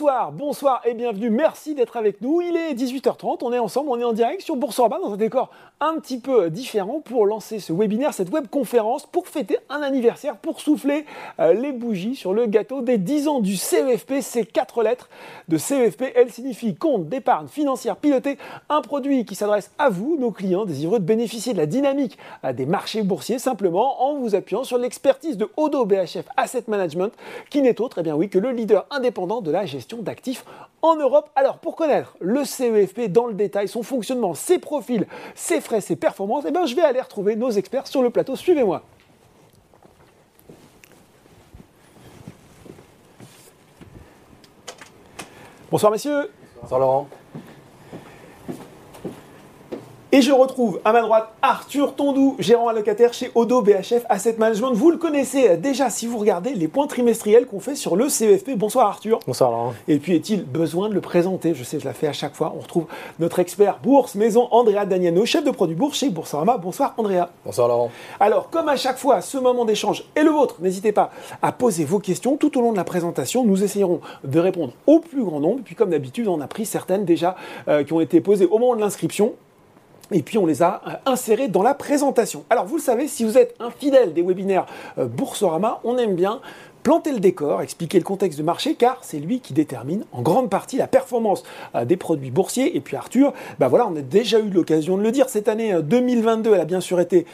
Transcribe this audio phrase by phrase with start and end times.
[0.00, 1.28] Bonsoir, et bienvenue.
[1.28, 2.40] Merci d'être avec nous.
[2.40, 5.50] Il est 18h30, on est ensemble, on est en direct sur Boursorama dans un décor
[5.78, 10.60] un petit peu différent pour lancer ce webinaire, cette webconférence pour fêter un anniversaire, pour
[10.60, 11.04] souffler
[11.38, 14.22] euh, les bougies sur le gâteau des 10 ans du CEFP.
[14.22, 15.10] Ces quatre lettres
[15.48, 18.38] de CEFP, elles signifient compte d'épargne financière pilotée,
[18.70, 22.54] un produit qui s'adresse à vous, nos clients désireux de bénéficier de la dynamique euh,
[22.54, 27.12] des marchés boursiers simplement en vous appuyant sur l'expertise de Odo BHF Asset Management
[27.50, 30.44] qui n'est autre, eh bien oui, que le leader indépendant de la gestion d'actifs
[30.82, 31.30] en Europe.
[31.36, 35.96] Alors, pour connaître le CEFP dans le détail, son fonctionnement, ses profils, ses frais, ses
[35.96, 38.36] performances, eh bien, je vais aller retrouver nos experts sur le plateau.
[38.36, 38.82] Suivez-moi.
[45.70, 46.32] Bonsoir messieurs.
[46.60, 47.08] Bonsoir Laurent.
[50.12, 54.72] Et je retrouve à ma droite Arthur Tondou, gérant allocataire chez Odo BHF Asset Management.
[54.72, 58.56] Vous le connaissez déjà si vous regardez les points trimestriels qu'on fait sur le CEFP.
[58.56, 59.20] Bonsoir Arthur.
[59.24, 59.74] Bonsoir Laurent.
[59.86, 61.54] Et puis est-il besoin de le présenter?
[61.54, 62.52] Je sais, je la fais à chaque fois.
[62.56, 62.86] On retrouve
[63.20, 66.58] notre expert bourse maison Andrea Daniano, chef de produit bourse chez Boursorama.
[66.58, 67.28] Bonsoir Andrea.
[67.44, 67.92] Bonsoir Laurent.
[68.18, 70.56] Alors, comme à chaque fois, ce moment d'échange est le vôtre.
[70.58, 73.44] N'hésitez pas à poser vos questions tout au long de la présentation.
[73.44, 75.60] Nous essayerons de répondre au plus grand nombre.
[75.64, 77.36] Puis comme d'habitude, on a pris certaines déjà
[77.68, 79.34] euh, qui ont été posées au moment de l'inscription
[80.12, 82.44] et puis on les a euh, insérés dans la présentation.
[82.50, 84.66] Alors vous le savez, si vous êtes un fidèle des webinaires
[84.98, 86.40] euh, Boursorama, on aime bien
[86.82, 90.48] planter le décor, expliquer le contexte de marché, car c'est lui qui détermine en grande
[90.48, 91.42] partie la performance
[91.74, 92.76] euh, des produits boursiers.
[92.76, 95.74] Et puis Arthur, bah voilà, on a déjà eu l'occasion de le dire, cette année
[95.82, 97.26] 2022, elle a bien sûr été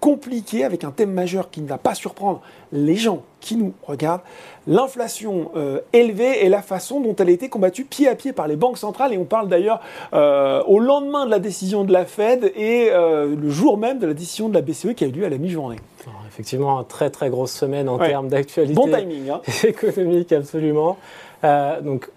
[0.00, 2.42] compliquée, avec un thème majeur qui ne va pas surprendre
[2.72, 4.22] les gens qui nous regardent,
[4.66, 8.46] l'inflation euh, élevée et la façon dont elle a été combattue pied à pied par
[8.46, 9.12] les banques centrales.
[9.12, 9.80] Et on parle d'ailleurs
[10.12, 14.06] euh, au lendemain de la décision de la Fed et euh, le jour même de
[14.06, 15.76] la décision de la BCE qui a eu lieu à la mi-journée.
[16.28, 19.40] Effectivement, une très très grosse semaine en termes d'actualité bon timing, hein.
[19.64, 20.96] économique, absolument.
[21.82, 22.08] donc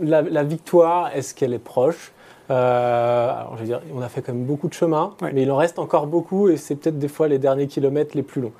[0.00, 2.12] la, victoire, est-ce qu'elle est proche?
[2.50, 5.56] Alors, je veux dire, on a fait quand même beaucoup de chemin, mais il en
[5.56, 8.52] reste encore beaucoup et c'est peut-être des fois les derniers kilomètres les plus longs.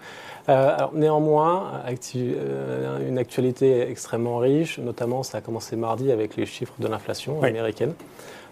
[0.49, 1.83] Euh, alors, néanmoins,
[2.17, 7.43] euh, une actualité extrêmement riche, notamment ça a commencé mardi avec les chiffres de l'inflation
[7.43, 7.95] américaine.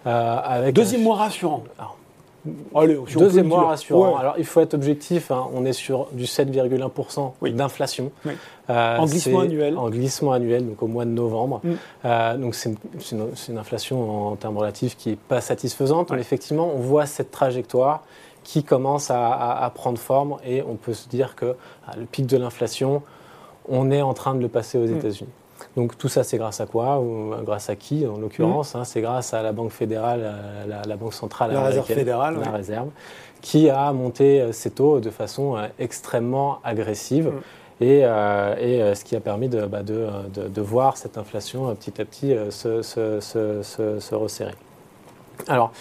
[0.06, 1.64] Euh, avec Deuxième mois rassurant.
[2.74, 4.16] Allez, Deuxième mois rassurant.
[4.16, 5.30] Alors, il faut être objectif.
[5.30, 5.46] Hein.
[5.54, 8.10] on est sur du 7,1% d'inflation.
[8.68, 9.76] en glissement annuel.
[9.76, 11.60] En glissement annuel, donc au mois de novembre.
[11.62, 12.40] Mm.
[12.40, 12.72] donc, c'est
[13.12, 16.10] une, inflation en termes relatifs qui n'est pas satisfaisante.
[16.10, 18.02] Mais effectivement, on voit cette trajectoire
[18.44, 22.36] qui commence à, prendre forme et on peut se dire que ah, le pic de
[22.36, 23.02] l'inflation,
[23.68, 24.98] on est en train de le passer aux mm.
[24.98, 25.30] États-Unis.
[25.76, 28.78] Donc tout ça, c'est grâce à quoi Ou euh, grâce à qui en l'occurrence mm.
[28.78, 30.34] hein, C'est grâce à la Banque fédérale,
[30.66, 32.88] la, Banque centrale la réserve fédérale, la réserve,
[33.40, 37.28] qui a monté euh, ses taux de façon euh, extrêmement agressive.
[37.28, 37.40] Mm.
[37.80, 42.04] Et, et, ce qui a permis de, bah, de, de, voir cette inflation petit à
[42.04, 44.54] petit se, se, se, se resserrer.
[45.48, 45.72] Alors,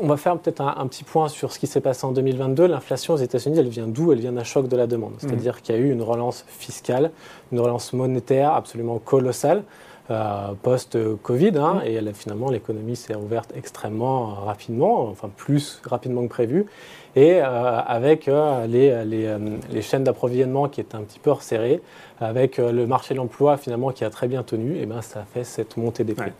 [0.00, 2.66] on va faire peut-être un, petit point sur ce qui s'est passé en 2022.
[2.66, 4.12] L'inflation aux États-Unis, elle vient d'où?
[4.12, 5.12] Elle vient d'un choc de la demande.
[5.14, 5.18] Mmh.
[5.20, 7.10] C'est-à-dire qu'il y a eu une relance fiscale,
[7.52, 9.62] une relance monétaire absolument colossale.
[10.10, 12.08] Euh, post-Covid, hein, mmh.
[12.08, 16.66] et finalement l'économie s'est ouverte extrêmement rapidement, enfin plus rapidement que prévu,
[17.14, 21.80] et euh, avec euh, les, chaînes d'approvisionnement qui étaient un petit peu resserrées,
[22.20, 25.24] avec le marché de l'emploi finalement qui a très bien tenu, et ben ça a
[25.32, 26.32] fait cette montée des prix.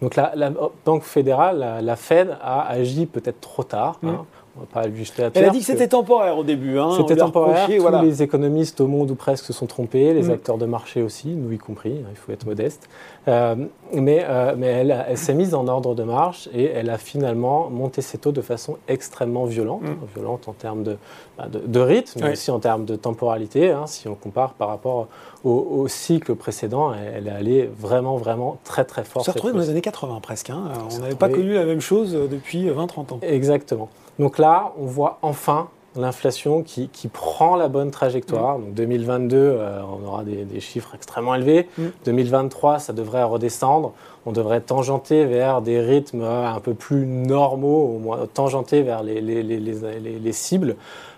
[0.00, 0.52] Donc la,
[0.84, 3.98] Banque fédérale, la, Fed, a agi peut-être trop tard.
[4.02, 4.24] Hein.
[4.56, 6.78] On va pas juste Elle a dit que c'était temporaire au début.
[6.78, 6.90] Hein.
[6.96, 7.66] C'était temporaire.
[7.66, 10.30] Tous les économistes au monde ou presque se sont trompés, les mm.
[10.30, 12.88] acteurs de marché aussi, nous y compris, hein, il faut être modeste.
[13.28, 13.54] Euh,
[13.92, 17.70] mais, euh, mais elle, elle s'est mise en ordre de marche et elle a finalement
[17.70, 19.96] monté ses taux de façon extrêmement violente, mm.
[20.14, 20.96] violente en termes de,
[21.38, 23.74] bah, de, rythme, mais aussi en termes de temporalité.
[23.86, 25.08] si on compare par rapport
[25.44, 29.22] au, cycle précédent, elle est allée vraiment, vraiment très, très fort.
[29.22, 30.50] On s'est retrouvé dans les années 80 presque.
[30.50, 33.20] On n'avait pas connu la même chose depuis 20-30 ans.
[33.22, 33.88] Exactement.
[34.20, 38.58] Donc là, on voit enfin l'inflation qui, prend la bonne trajectoire.
[38.58, 38.64] Mm.
[38.64, 41.68] Donc 2022, euh, on aura des, chiffres extrêmely élevés.
[42.04, 42.78] 2023, mm.
[42.80, 43.94] ça devrait redescendre.
[44.26, 49.22] On devrait tangenter vers des rythmes un peu plus normaux, au moins tangenter vers les,
[49.22, 50.76] les, cibles.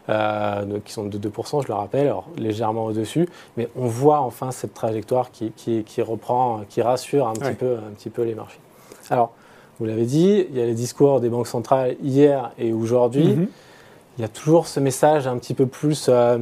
[0.08, 4.50] Euh, qui sont de 2%, je le rappelle, alors légèrement au-dessus, mais on voit enfin
[4.50, 5.52] cette trajectoire qui,
[6.02, 8.58] reprend, qui rassure un petit, peu, un petit peu les marchés.
[9.10, 9.32] Alors,
[9.82, 13.34] vous l'avez dit, il y a les discours des banques centrales hier et aujourd'hui.
[13.34, 13.48] Mhm.
[14.16, 16.38] Il y a toujours ce message un petit peu plus euh,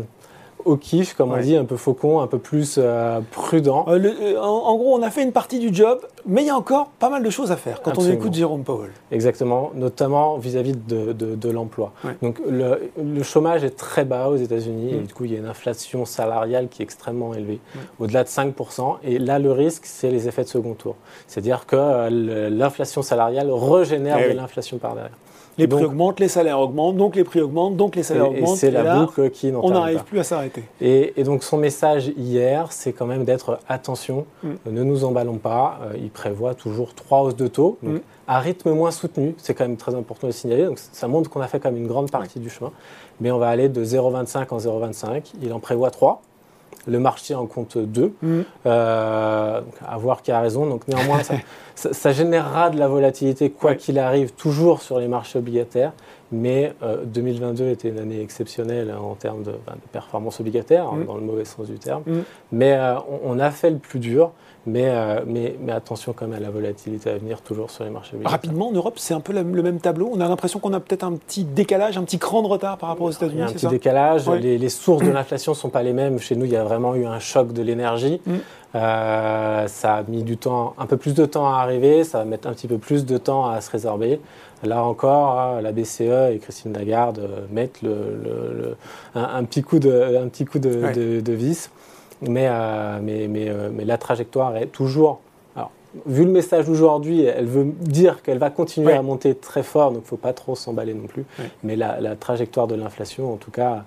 [0.65, 3.87] au kiff, comme on dit, un peu faucon, un peu plus euh, prudent.
[3.89, 6.89] Euh, en, gros, on a fait une partie du job, mais il y a encore
[6.99, 8.91] pas mal de choses à faire quand on écoute Jérôme Powell.
[9.11, 11.93] Exactement, notamment vis-à-vis de, l'emploi.
[12.23, 15.05] Donc le, chômage est très bas aux États-Unis, et mm.
[15.05, 17.61] du coup, il y a une inflation salariale qui est extrêmement élevée,
[17.99, 18.97] au-delà de 5%.
[19.05, 20.97] Et là, le risque, c'est les effets de second tour.
[21.27, 22.09] C'est-à-dire que
[22.49, 25.13] l'inflation salariale régénère eh de l'inflation par derrière.
[25.59, 28.57] Les prix augmentent, les salaires augmentent, donc les prix augmentent, donc les salaires augmentent.
[28.57, 30.65] c'est la boucle qui On n'arrive plus à s'arrêter.
[30.81, 34.49] Et, donc son message hier, c'est quand même d'être attention, mm.
[34.71, 35.79] ne nous emballons pas.
[35.83, 37.97] Euh, il prévoit toujours trois hausses de taux, mm.
[38.27, 39.35] à rythme moins soutenu.
[39.39, 40.65] C'est quand même très important de signaler.
[40.65, 42.73] Donc ça montre qu'on a fait quand même une grande partie du chemin.
[43.21, 45.33] Mais on va aller de 0,25 en 0,25.
[45.43, 46.23] Il en prévoit 3
[46.87, 48.15] le marché en compte deux.
[48.23, 48.41] Mm.
[48.67, 50.67] Euh, à voir qui a raison.
[50.67, 51.21] Donc néanmoins,
[51.75, 55.93] ça, générera de la volatilité quoi qu'il arrive, toujours sur les marchés obligataires.
[56.33, 56.73] Mais
[57.07, 59.53] 2022 euh, était une année exceptionnelle en termes de,
[59.93, 61.07] performance obligataire, hein, mm.
[61.07, 62.03] dans le mauvais sens du terme.
[62.07, 62.19] Mm.
[62.53, 62.95] Mais euh,
[63.25, 64.33] on, a fait le plus dur.
[64.69, 68.15] Euh, mais, mais, attention quand même à la volatilité à venir toujours sur les marchés
[68.15, 68.33] obligataires.
[68.33, 70.11] Rapidement, en Europe, c'est un peu le même tableau.
[70.13, 72.91] On a l'impression qu'on a peut-être un petit décachage, un petit cran de retard par
[72.91, 73.39] rapport aux États-Unis.
[73.39, 74.29] Il y a un petit décalage.
[74.29, 76.19] Les, sources de l'inflation ne sont pas les mêmes.
[76.19, 78.21] Chez nous, il y a vraiment eu un choc de l'énergie.
[78.27, 78.35] Mm.
[78.77, 82.05] Euh, ça a mis du temps, un peu plus de temps à arriver.
[82.05, 84.21] Ça va mettre un petit peu plus de temps à se résorber.
[84.63, 88.77] Là encore, hein, la BCE et Christine Lagarde euh, mettent le,
[89.15, 91.71] un, petit coup de, un petit coup de, de vis.
[92.23, 95.21] Mais, euh, mais, mais, euh, mais, la trajectoire est toujours.
[95.57, 95.71] Alors,
[96.07, 100.03] vu le message d'aujourd'hui, elle veut dire qu'elle va continuer à monter très fort, donc
[100.03, 101.25] il ne faut pas trop s'emballer non plus.
[101.65, 103.85] Mais la, la, trajectoire de l'inflation, en tout cas,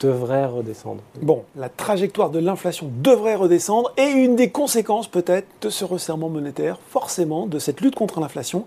[0.00, 1.02] devrait redescendre.
[1.22, 6.28] Bon, la trajectoire de l'inflation devrait redescendre et une des conséquences peut-être de ce resserrement
[6.28, 8.64] monétaire, forcément, de cette lutte contre l'inflation,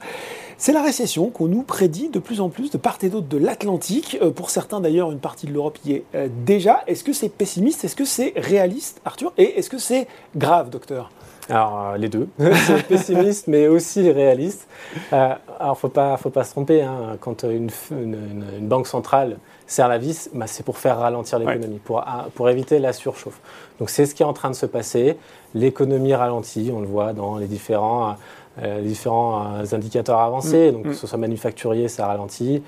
[0.58, 3.38] c'est la récession qu'on nous prédit de plus en plus de part et d'autre de
[3.38, 4.18] l'Atlantique.
[4.22, 6.84] Euh, pour certains d'ailleurs, une partie de l'Europe y est euh, déjà.
[6.86, 7.86] Est-ce que c'est pessimiste?
[7.86, 9.32] Est-ce que c'est réaliste, Arthur?
[9.38, 11.12] Et est-ce que c'est grave, docteur?
[11.50, 12.28] Alors, euh, les deux.
[12.68, 14.68] c'est pessimiste, mais aussi réaliste.
[15.12, 16.82] Alors, il ne faut pas, faut pas se tromper.
[16.82, 17.18] Hein.
[17.22, 19.38] Quand une, une, banque centrale
[19.70, 22.04] serre la vis, bah, c'est pour faire ralentir l'économie, pour,
[22.36, 23.40] pour éviter la surchauffe.
[23.80, 25.18] Donc, c'est ce qui est en train de se passer.
[25.54, 28.16] L'économie ralentit, on le voit dans les différents
[28.62, 30.70] euh, les différents euh, indicateurs avancés.
[30.70, 30.74] Mm.
[30.74, 30.94] Donc, que mm.
[30.94, 32.64] ce soit manufacturier, ça ralentit.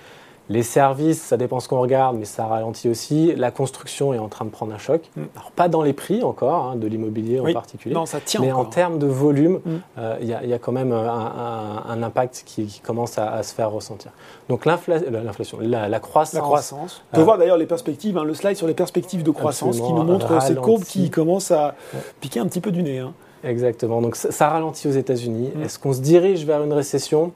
[0.51, 3.33] Les services, ça dépend ce qu'on regarde, mais ça ralentit aussi.
[3.35, 5.09] La construction est en train de prendre un choc.
[5.15, 5.21] Mm.
[5.35, 7.95] Alors, pas dans les prix encore, hein, de l'immobilier en particulier.
[7.95, 9.61] Non, ça tient mais en termes de volume,
[9.97, 14.11] euh, il y, a quand même un, impact qui, commence à, se faire ressentir.
[14.49, 16.33] Donc, l'inflation, la, croissance.
[16.33, 17.03] La croissance.
[17.13, 19.93] On peut voir d'ailleurs les perspectives, hein, le slide sur les perspectives de croissance qui
[19.93, 21.75] nous montre cette courbe qui commence à
[22.19, 22.99] piquer un petit peu du nez.
[22.99, 23.13] Hein.
[23.45, 24.01] Exactement.
[24.01, 25.51] Donc ça, ralentit aux États-Unis.
[25.55, 25.63] Mm.
[25.63, 27.31] Est-ce qu'on se dirige vers une récession?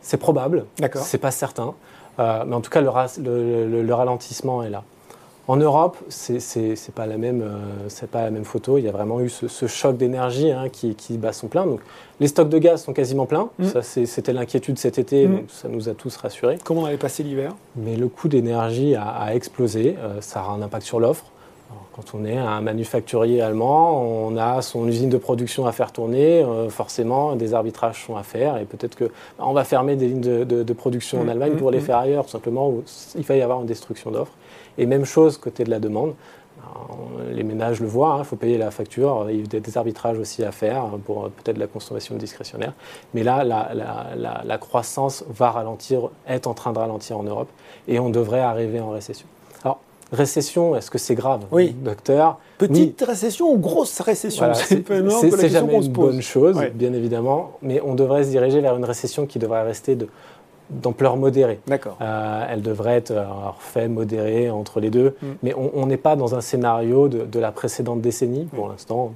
[0.00, 0.64] C'est probable.
[0.78, 1.02] D'accord.
[1.02, 1.74] C'est pas certain.
[2.18, 4.82] Euh, mais en tout cas, le, ralentissement est là.
[5.48, 8.78] En Europe, c'est pas la même, euh, pas la même photo.
[8.78, 11.66] Il y a vraiment eu ce, choc d'énergie hein, qui, bat son plein.
[11.66, 11.80] Donc,
[12.20, 13.48] les stocks de gaz sont quasiment pleins.
[13.58, 13.64] Mm.
[13.64, 15.26] Ça, c'était l'inquiétude cet été.
[15.26, 15.36] Mm.
[15.36, 16.58] Donc ça nous a tous rassurés.
[16.62, 17.56] Comment on allait passer l'hiver?
[17.74, 19.96] Mais le coût d'énergie a, explosé.
[19.98, 21.24] Euh, ça a un impact sur l'offre.
[21.92, 26.42] Quand on est un manufacturier allemand, on a son usine de production à faire tourner,
[26.42, 30.08] euh, forcément des arbitrages sont à faire et peut-être que bah, on va fermer des
[30.08, 31.82] lignes de, production en mmh, Allemagne pour mmh, les mmh.
[31.82, 32.84] faire ailleurs, tout simplement où
[33.16, 34.32] il va y avoir une destruction d'offres.
[34.78, 36.14] Et même chose côté de la demande.
[37.32, 40.18] les ménages le voient, il hein, faut payer la facture, il y a des arbitrages
[40.18, 42.72] aussi à faire pour peut-être la consommation discrétionnaire.
[43.14, 47.48] Mais là, la, la croissance va ralentir, est en train de ralentir en Europe
[47.88, 49.26] et on devrait arriver en récession.
[50.12, 51.74] Récession, est-ce que c'est grave Oui.
[51.82, 57.94] Docteur Petite récession ou grosse récession C'est jamais une bonne chose, bien évidemment, mais on
[57.94, 59.96] devrait se diriger vers une récession qui devrait rester
[60.68, 61.60] d'ampleur modérée.
[61.66, 61.96] D'accord.
[62.00, 65.26] Euh, elle devrait être alors, fait modérée entre les deux, mm.
[65.42, 68.70] mais on n'est pas dans un scénario de, de la précédente décennie pour mm.
[68.70, 69.12] l'instant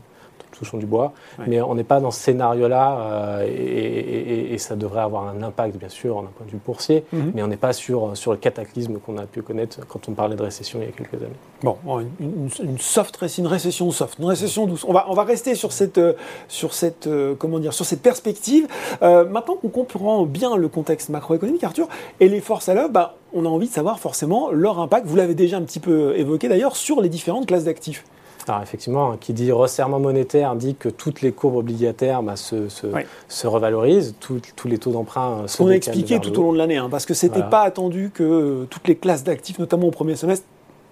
[0.54, 1.12] touchons du bois.
[1.46, 5.88] Mais on n'est pas dans ce scénario-là euh, et, ça devrait avoir un impact, bien
[5.88, 7.32] sûr, d'un point de vue boursier, mhm.
[7.34, 10.36] mais on n'est pas sur, sur le cataclysme qu'on a pu connaître quand on parlait
[10.36, 11.34] de récession il y a quelques années.
[11.62, 11.76] Bon,
[12.20, 14.84] une, soft une récession soft, une récession douce.
[14.88, 16.14] On va, on va rester sur cette, euh,
[16.48, 18.66] sur cette, euh, comment dire, sur cette perspective.
[19.02, 21.88] maintenant qu'on comprend bien le contexte macroéconomique, Arthur,
[22.20, 25.16] et les forces à l'œuvre, bah, on a envie de savoir forcément leur impact, vous
[25.16, 28.04] l'avez déjà un petit peu évoqué d'ailleurs, sur les différentes classes d'actifs.
[28.46, 33.46] Alors effectivement, qui dit resserrement monétaire dit que toutes les courbes obligataires bah, se, se,
[33.46, 36.88] revalorisent, tous les taux d'emprunt se On a expliqué tout au long de l'année, hein,
[36.90, 40.16] parce que ce n'était pas attendu que euh, toutes les classes d'actifs, notamment au premier
[40.16, 40.46] semestre,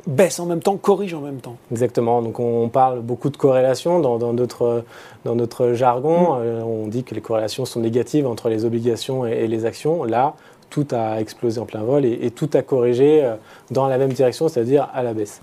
[0.07, 1.57] baissent en même temps, corrigent en même temps.
[1.71, 2.23] Exactement.
[2.23, 4.85] Donc on parle beaucoup de corrélations dans, notre,
[5.25, 6.35] dans notre jargon.
[6.35, 6.41] Mm.
[6.41, 10.05] Euh, on dit que les corrélations sont négatives entre les obligations et, les actions.
[10.05, 10.35] Là,
[10.71, 13.35] tout a explosé en plein vol et, tout a corrigé euh,
[13.71, 15.41] dans la même direction, c'est-à-dire à la baisse.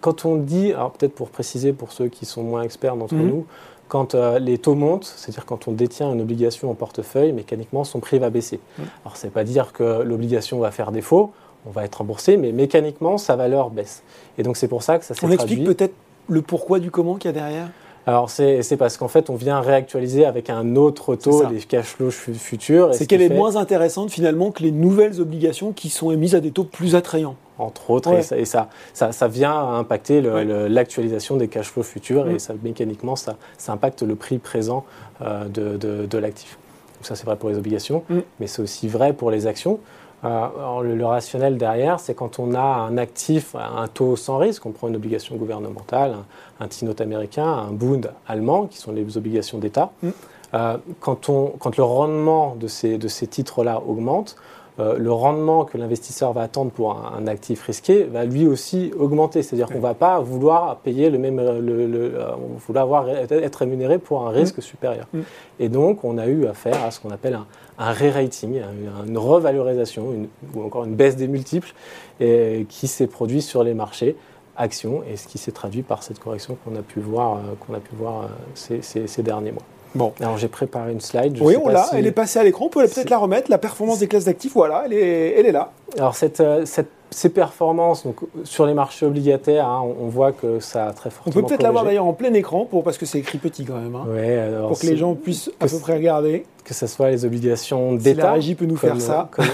[0.00, 3.26] Quand on dit, alors peut-être pour préciser pour ceux qui sont moins experts d'entre Mhm.
[3.28, 3.46] nous,
[3.88, 8.00] quand euh, les taux montent, c'est-à-dire quand on détient une obligation en portefeuille, mécaniquement son
[8.00, 8.60] prix va baisser.
[8.78, 8.84] Mhm.
[9.04, 11.32] Alors veut pas dire que l'obligation va faire défaut,
[11.66, 14.02] on va être remboursé, mais mécaniquement sa valeur baisse.
[14.36, 15.54] Et donc c'est pour ça que ça s'est On traduit.
[15.62, 15.94] explique peut-être
[16.28, 17.68] le pourquoi du comment qu'il y a derrière?
[18.08, 22.10] Alors c'est parce qu'en fait on vient réactualiser avec un autre taux les cash flows
[22.10, 22.94] fu- futurs.
[22.94, 26.40] C'est qu'elle est fait- moins intéressante finalement que les nouvelles obligations qui sont émises à
[26.40, 27.36] des taux plus attrayants.
[27.60, 28.20] entre autres, Ouais.
[28.20, 30.44] et, ça, et ça, ça, ça vient impacter Ouais.
[30.68, 32.30] l'actualisation des cash flows futurs, Mm.
[32.36, 34.84] et ça, mécaniquement, ça, ça impacte le prix présent
[35.22, 36.56] euh, de, de- de l'actif.
[36.94, 38.18] Donc ça, c'est vrai pour les obligations, Mm.
[38.38, 39.80] mais c'est aussi vrai pour les actions.
[40.24, 44.38] Euh, alors, le, le rationnel derrière, c'est quand on a un actif, un taux sans
[44.38, 46.16] risque, on prend une obligation gouvernementale,
[46.60, 49.90] un, un T-note américain, un Bund allemand, qui sont les obligations d'État.
[50.02, 50.08] Mm.
[50.54, 54.36] Euh, quand, on, quand le rendement de ces, de ces titres-là augmente,
[54.78, 58.92] euh, le rendement que l'investisseur va attendre pour un, un actif risqué va lui aussi
[58.98, 59.42] augmenter.
[59.42, 62.58] C'est-à-dire qu'on ne va pas vouloir payer le même, le, le- le- euh, on va
[62.66, 65.06] vouloir avoir- être rémunéré pour un risque supérieur.
[65.12, 65.20] Mm.
[65.60, 67.46] Et donc, on a eu affaire à ce qu'on appelle un,
[67.78, 71.72] un re-rating, un- une revalorisation, une- ou encore une baisse des multiples,
[72.20, 74.16] et, qui s'est produit sur les marchés
[74.56, 77.74] actions, et ce qui s'est traduit par cette correction qu'on a pu voir, euh, qu'on
[77.74, 79.62] a pu voir euh, ces, ces- ces derniers mois.
[79.94, 80.12] Bon.
[80.20, 81.36] Alors j'ai préparé une slide.
[81.36, 83.18] je oui, sais on l'a, si- elle est passée à l'écran, on peut peut-être la
[83.18, 83.50] remettre.
[83.50, 85.70] La performance des classes d'actifs, voilà, elle est, elle est là.
[85.96, 90.32] Alors cette, euh, cette- ces performances donc, sur les marchés obligataires, hein, on, on voit
[90.32, 92.98] que ça a très On fortement peut peut-être l'avoir d'ailleurs en plein écran, pour, parce
[92.98, 95.66] que c'est écrit petit quand même, hein, Ouais, alors, pour que les gens puissent à
[95.66, 96.44] peu près regarder.
[96.64, 99.28] que ce soit les obligations Si la d'État, régie peut nous faire comme, ça.
[99.32, 99.46] comme,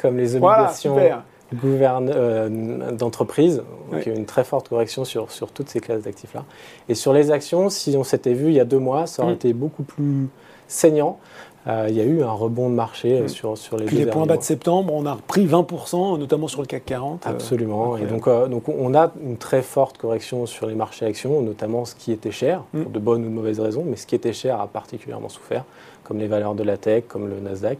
[0.00, 1.22] comme les Voilà, obligations super.
[1.52, 6.02] Euh, d'entreprise, donc il y a une très forte correction sur, sur toutes ces classes
[6.02, 6.44] d'actifs-là.
[6.88, 9.32] Et sur les actions, si on s'était vu il y a deux mois, ça aurait
[9.32, 9.36] Mm.
[9.36, 10.28] été beaucoup plus
[10.68, 11.18] saignant.
[11.66, 13.28] Euh, il y a eu un rebond de marché euh, Mm.
[13.28, 14.36] sur, sur les Puis deux les points bas mois.
[14.36, 17.26] de septembre, on a repris 20%, notamment sur le CAC 40.
[17.26, 17.96] euh, Absolument.
[17.96, 21.84] Et donc, euh, donc, on a une très forte correction sur les marchés actions, notamment
[21.86, 22.82] ce qui était cher, Mm.
[22.82, 25.64] pour de bonnes ou de mauvaises raisons, mais ce qui était cher a particulièrement souffert,
[26.02, 27.78] comme les valeurs de la tech, comme le Nasdaq.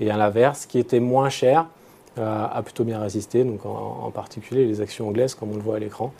[0.00, 1.66] Et à l'inverse, ce qui était moins cher
[2.20, 5.76] a plutôt bien résisté, donc en, en particulier les actions anglaises, comme on le voit
[5.76, 6.12] à l'écran.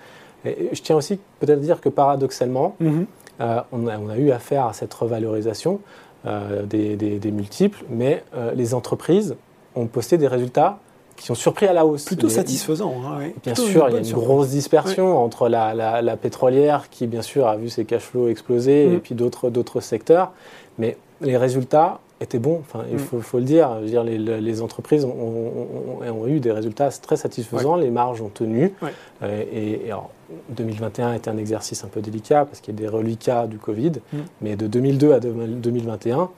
[0.44, 3.06] Et je tiens aussi peut-être à dire que paradoxalement, Mhm.
[3.40, 5.80] euh, on, a, on a eu affaire à cette revalorisation
[6.26, 9.34] euh, des, des- des multiples, mais euh, les entreprises
[9.74, 10.78] ont posté des résultats
[11.16, 12.04] qui ont surpris à la hausse.
[12.04, 12.92] Plutôt Les- satisfaisant.
[13.04, 13.34] hein, ouais.
[13.42, 14.26] Bien Plutôt sûr, il y a bonne une surprise.
[14.28, 18.28] grosse dispersion entre la, la- la pétrolière qui, bien sûr, a vu ses cash flows
[18.28, 18.94] exploser Mm.
[18.94, 20.32] et puis d'autres d'autres secteurs.
[20.78, 22.98] Mais les résultats étaient bons, enfin, il Mm.
[22.98, 23.74] faut, faut le dire.
[23.78, 27.76] Je veux dire les, les entreprises ont, ont- ont- ont eu des résultats très satisfaisants,
[27.76, 28.72] les marges ont tenu.
[28.82, 28.90] Ouais.
[29.22, 30.10] Euh, et, et alors,
[30.50, 33.92] 2021 était un exercice un peu délicat parce qu'il y a des reliquats du Covid.
[34.12, 34.18] Mm.
[34.40, 36.30] Mais de 2002 à 2021,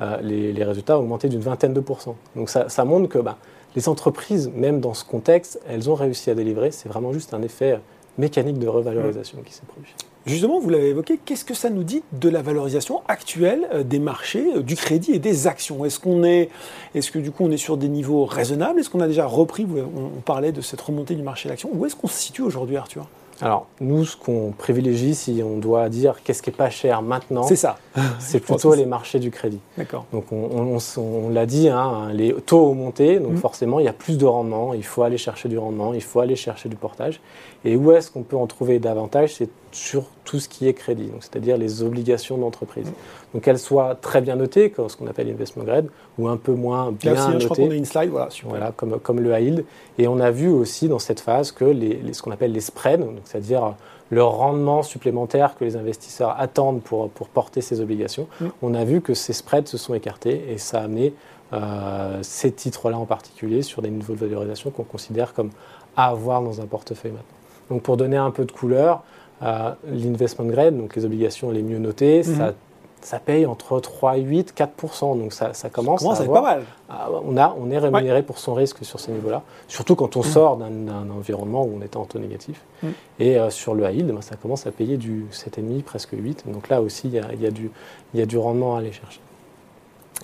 [0.00, 2.16] euh, les, les résultats ont augmenté d'une vingtaine de pourcents.
[2.36, 3.36] Donc ça, ça montre que bah,
[3.76, 6.70] les entreprises, même dans ce contexte, elles ont réussi à délivrer.
[6.70, 7.78] C'est vraiment juste un effet
[8.16, 9.94] mécanique de revalorisation qui s'est produit.
[10.26, 13.98] Justement, vous l'avez évoqué, qu'est-ce que ça nous dit de la valorisation actuelle euh, des
[13.98, 15.84] marchés, euh, du crédit et des actions?
[15.84, 16.50] Est-ce qu'on est,
[16.94, 18.80] est-ce que du coup on est sur des niveaux raisonnables?
[18.80, 21.70] Est-ce qu'on a déjà repris on, parlait de cette remontée du marché de l'action?
[21.72, 23.06] Où est-ce qu'on se situe aujourd'hui, Arthur?
[23.40, 27.44] Alors, nous, ce qu'on privilégie, si on doit dire qu'est-ce qui est pas cher maintenant,
[27.44, 27.78] C'est ça.
[28.18, 29.60] c'est plutôt les marchés du crédit.
[29.78, 30.06] D'accord.
[30.12, 33.36] Donc on, on- on- on l'a dit, hein, les taux ont monté, donc Mhm.
[33.38, 36.18] forcément il y a plus de rendement, il faut aller chercher du rendement, il faut
[36.18, 37.20] aller chercher du portage.
[37.64, 39.34] Et où est-ce qu'on peut en trouver davantage?
[39.34, 42.86] C'est sur tout ce qui est crédit, donc c'est-à-dire les obligations d'entreprise.
[42.86, 42.92] Mhm.
[43.34, 45.88] Donc qu'elles soient très bien notées, comme ce qu'on appelle investment grade,
[46.18, 47.76] ou un peu moins bien aussi, hein, je crois qu'on a notées.
[47.78, 48.10] une slide.
[48.10, 48.50] Voilà, super.
[48.50, 49.64] Voilà, comme, comme le high yield.
[49.98, 52.60] Et on a vu aussi dans cette phase que les, les- ce qu'on appelle les
[52.60, 53.74] spreads, donc c'est-à-dire
[54.10, 58.46] le rendement supplémentaire que les investisseurs attendent pour, pour porter ces obligations, Mm.
[58.62, 61.12] on a vu que ces spreads se sont écartés et ça a amené
[61.52, 65.50] euh, ces titres-là en particulier sur des niveaux de valorisation qu'on considère comme
[65.96, 67.34] à avoir dans un portefeuille maintenant.
[67.70, 69.02] Donc pour donner un peu de couleur,
[69.42, 72.36] euh, l'investment grade, donc les obligations les mieux notées, Mhm.
[72.36, 72.52] ça,
[73.00, 75.14] ça paye entre 3 et 8, 4%.
[75.14, 78.38] Donc ça, ça commence à avoir- pas mal ah, on, a, on est rémunéré pour
[78.38, 82.06] son risque sur ces niveaux-là, surtout quand on sort d'un environnement où on était en
[82.06, 82.60] taux négatif.
[82.82, 82.88] Mm.
[83.20, 86.44] Et euh, sur le high yield, ben, ça commence à payer du 7,5, presque 8.
[86.52, 87.70] Donc là aussi, il y a, il y a du,
[88.14, 89.20] il y a du rendement à aller chercher.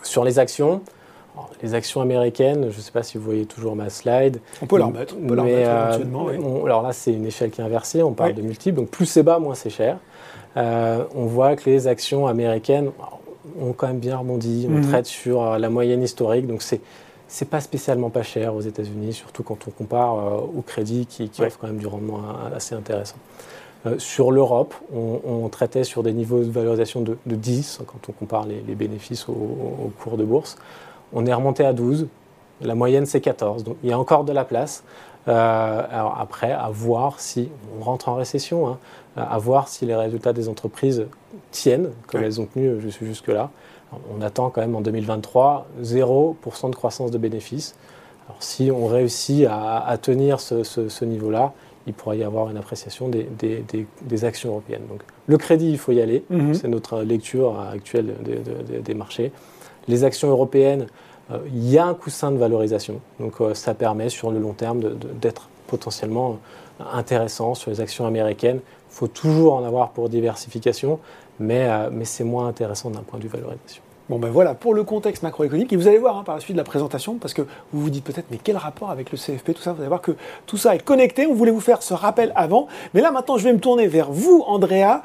[0.02, 0.80] Sur les actions,
[1.34, 4.38] alors, les actions américaines, je ne sais pas si vous voyez toujours ma slide.
[4.62, 5.14] On peut la remettre.
[5.22, 6.24] On peut la Mais, euh, éventuellement.
[6.26, 6.36] oui.
[6.42, 8.36] on- alors là, c'est une échelle qui est inversée, on parle Oui.
[8.36, 9.98] de multiples, donc plus c'est bas, moins c'est cher.
[10.56, 12.90] Euh, on voit que les actions américaines
[13.60, 14.82] ont quand même bien rebondi, on Mhm.
[14.88, 16.80] traite sur euh, la moyenne historique, donc c'est
[17.26, 21.28] c'est pas spécialement pas cher aux États-Unis, surtout quand on compare euh, au crédit qui,
[21.30, 21.48] qui Ouais.
[21.48, 22.20] offre quand même du rendement
[22.54, 23.16] assez intéressant.
[23.86, 28.08] Euh, sur l'Europe, on, on traitait sur des niveaux de valorisation de, de 10 quand
[28.08, 30.56] on compare les, les bénéfices au, au cours de bourse.
[31.14, 32.08] On est remonté à 12.
[32.60, 33.64] La moyenne, c'est 14.
[33.64, 34.84] Donc il y a encore de la place.
[35.26, 38.78] alors après, à voir si on rentre en récession, hein,
[39.16, 41.06] à voir si les résultats des entreprises
[41.50, 43.50] tiennent comme elles ont tenu jusque-là.
[44.16, 47.74] On attend quand même en 2023 0% de croissance de bénéfices.
[48.26, 51.52] Alors, si on réussit à, tenir ce, niveau-là,
[51.86, 54.86] il pourrait y avoir une appréciation des, actions européennes.
[54.88, 56.24] Donc, le crédit, il faut y aller.
[56.30, 56.54] Mhm.
[56.54, 58.14] C'est notre lecture actuelle
[58.82, 59.32] des marchés.
[59.88, 60.86] Les actions européennes,
[61.30, 63.00] euh, il y a un coussin de valorisation.
[63.20, 64.80] Donc, euh, ça permet sur le long terme
[65.20, 66.38] d'être potentiellement
[66.92, 68.60] intéressant sur les actions américaines.
[68.90, 70.98] Il faut toujours en avoir pour diversification,
[71.38, 73.82] mais, euh, mais c'est moins intéressant d'un point de vue valorisation.
[74.10, 76.54] Bon ben voilà pour le contexte macroéconomique et vous allez voir hein, par la suite
[76.54, 77.40] de la présentation parce que
[77.72, 80.02] vous vous dites peut-être mais quel rapport avec le CFP tout ça vous allez voir
[80.02, 80.14] que
[80.44, 83.44] tout ça est connecté on voulait vous faire ce rappel avant mais là maintenant je
[83.44, 85.00] vais me tourner vers vous Andrea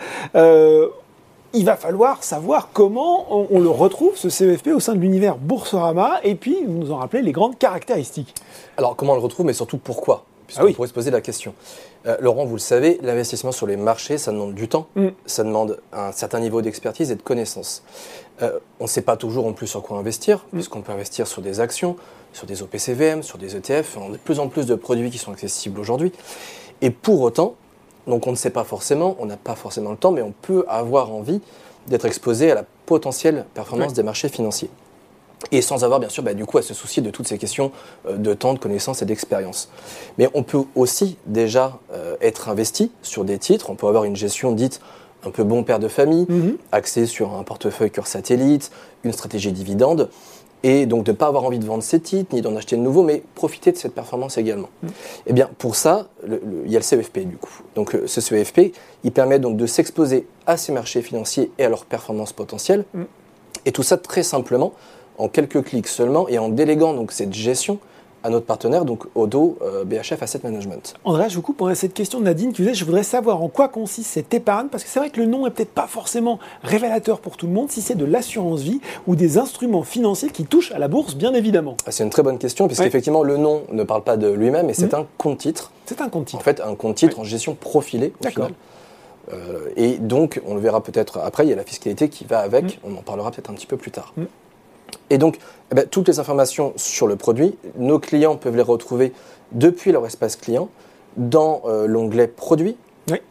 [1.53, 6.19] il va falloir savoir comment on, le retrouve, ce CFP, au sein de l'univers Boursorama,
[6.23, 8.35] et puis vous nous en rappelez les grandes caractéristiques.
[8.77, 11.53] Alors, comment on le retrouve, mais surtout pourquoi Puisqu'on ah pourrait se poser la question.
[12.07, 15.09] Euh, Laurent, vous le savez, l'investissement sur les marchés, ça demande du temps, mm.
[15.27, 17.83] ça demande un certain niveau d'expertise et de connaissance.
[18.41, 20.57] Euh, on ne sait pas toujours en plus sur quoi investir, mm.
[20.57, 21.97] puisqu'on peut investir sur des actions,
[22.33, 25.19] sur des OPCVM, sur des ETF, on a de plus en plus de produits qui
[25.19, 26.11] sont accessibles aujourd'hui.
[26.81, 27.55] Et pour autant,
[28.09, 30.65] donc on ne sait pas forcément, on n'a pas forcément le temps, mais on peut
[30.67, 31.41] avoir envie
[31.87, 34.69] d'être exposé à la potentielle performance des marchés financiers.
[35.51, 37.71] Et sans avoir bien sûr bah, du coup à se soucier de toutes ces questions
[38.07, 39.69] euh, de temps, de connaissances et d'expérience.
[40.17, 44.17] Mais on peut aussi déjà euh, être investi sur des titres, on peut avoir une
[44.17, 44.81] gestion dite
[45.25, 46.57] un peu bon père de famille, mhm.
[46.71, 48.71] axée sur un portefeuille cœur satellite,
[49.03, 50.09] une stratégie dividende
[50.63, 52.81] et donc de ne pas avoir envie de vendre ses titres, ni d'en acheter de
[52.81, 54.69] nouveaux, mais profiter de cette performance également.
[54.83, 54.87] Mm.
[55.27, 57.61] Eh bien, pour ça, il y a le CEFP du coup.
[57.75, 58.73] Donc ce CEFP,
[59.03, 63.03] il permet donc de s'exposer à ces marchés financiers et à leurs performances potentielles, mm.
[63.65, 64.73] et tout ça très simplement,
[65.17, 67.79] en quelques clics seulement, et en déléguant donc cette gestion
[68.23, 70.93] à notre partenaire, donc Odo euh, BHF Asset Management.
[71.03, 73.47] André, je vous coupe pour cette question de Nadine qui disait je voudrais savoir en
[73.47, 76.39] quoi consiste cette épargne, parce que c'est vrai que le nom est peut-être pas forcément
[76.63, 80.45] révélateur pour tout le monde, si c'est de l'assurance vie ou des instruments financiers qui
[80.45, 81.77] touchent à la bourse, bien évidemment.
[81.85, 84.73] Ah, c'est une très bonne question, puisqu'effectivement, le nom ne parle pas de lui-même, mais
[84.73, 85.01] c'est mmh.
[85.01, 85.71] un compte-titre.
[85.85, 86.37] C'est un compte-titre.
[86.37, 88.51] En fait, un compte-titre en gestion profilée, au final.
[89.31, 92.39] Euh, et donc, on le verra peut-être après, il y a la fiscalité qui va
[92.39, 92.89] avec, mmh.
[92.89, 94.13] on en parlera peut-être un petit peu plus tard.
[94.17, 94.23] Mmh.
[95.09, 95.37] Et donc,
[95.71, 99.13] eh ben, toutes les informations sur le produit, nos clients peuvent les retrouver
[99.51, 100.69] depuis leur espace client
[101.17, 102.77] dans euh, l'onglet produits,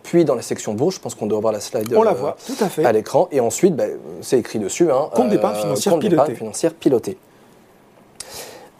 [0.03, 0.97] puis dans la section bourse.
[0.97, 2.85] Je pense qu'on doit voir la slide On la euh, voit, tout à, fait.
[2.85, 3.29] à l'écran.
[3.31, 4.91] Et ensuite, ben, c'est écrit dessus.
[4.91, 6.35] Hein, compte d'épargne euh, financière piloté.
[6.35, 6.73] financière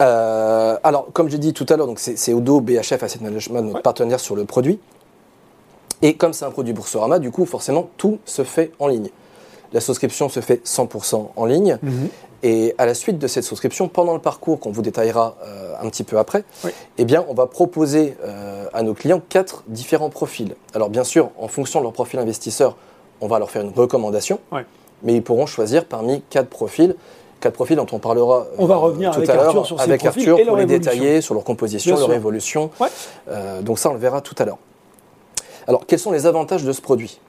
[0.01, 4.35] alors, comme j'ai dit tout à l'heure, c'est Odo BHF Asset Management, notre partenaire sur
[4.35, 4.79] le produit.
[6.01, 9.09] Et comme c'est un produit Boursorama, du coup, forcément, tout se fait en ligne.
[9.73, 11.77] La souscription se fait 100% en ligne.
[11.81, 12.09] Mhm.
[12.43, 15.89] Et à la suite de cette souscription, pendant le parcours qu'on vous détaillera euh, un
[15.89, 16.43] petit peu après,
[16.97, 20.55] eh bien, on va proposer euh, à nos clients quatre différents profils.
[20.73, 22.77] Alors bien sûr, en fonction de leur profil investisseur,
[23.21, 24.39] on va leur faire une recommandation,
[25.03, 26.95] mais ils pourront choisir parmi quatre profils
[27.39, 30.45] quatre profils dont on parlera on va revenir tout avec à Arthur sur avec Arthur
[30.45, 32.69] pour les détailler sur leur composition, leur évolution.
[33.29, 34.57] Euh, donc ça, on le verra tout à l'heure.
[35.67, 37.19] Alors, quels sont les avantages de ce produit?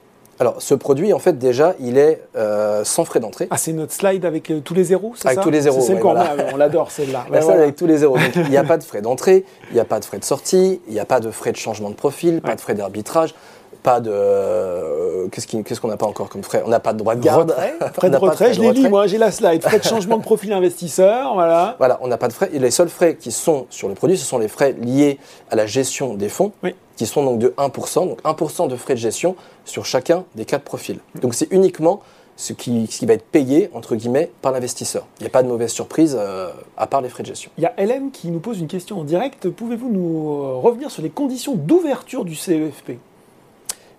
[0.41, 3.47] Alors, ce produit, en fait, déjà, il est euh, sans frais d'entrée.
[3.51, 5.81] Ah, c'est notre slide avec euh, tous les zéros, c'est ça Avec tous les zéros.
[5.81, 7.27] C'est celle on l'adore, celle-là.
[7.29, 8.17] La avec tous les zéros.
[8.35, 10.81] il n'y a pas de frais d'entrée, il n'y a pas de frais de sortie,
[10.87, 13.35] il n'y a pas de frais de changement de profil, pas de frais d'arbitrage
[13.81, 14.11] pas de.
[14.13, 16.63] Euh, qu'est-ce qu'on n'a pas encore comme frais?
[16.65, 17.55] On n'a pas de droit de garde.
[17.93, 19.61] Frais de retrait, je l'ai lu, moi, j'ai la slide.
[19.61, 21.75] Frais de changement de profil investisseur, voilà.
[21.77, 22.49] Voilà, on n'a pas de frais.
[22.53, 25.55] Et les seuls frais qui sont sur le produit, ce sont les frais liés à
[25.55, 26.51] la gestion des fonds,
[26.95, 28.07] qui sont donc de 1%.
[28.07, 30.99] Donc 1% de frais de gestion sur chacun des quatre profils.
[31.21, 32.01] Donc c'est uniquement
[32.35, 35.05] ce qui, ce qui, va être payé, entre guillemets, par l'investisseur.
[35.19, 37.51] Il n'y a pas de mauvaise surprise euh, à part les frais de gestion.
[37.57, 39.49] Il y a LM qui nous pose une question en direct.
[39.49, 42.93] Pouvez-vous nous euh, revenir sur les conditions d'ouverture du CEFP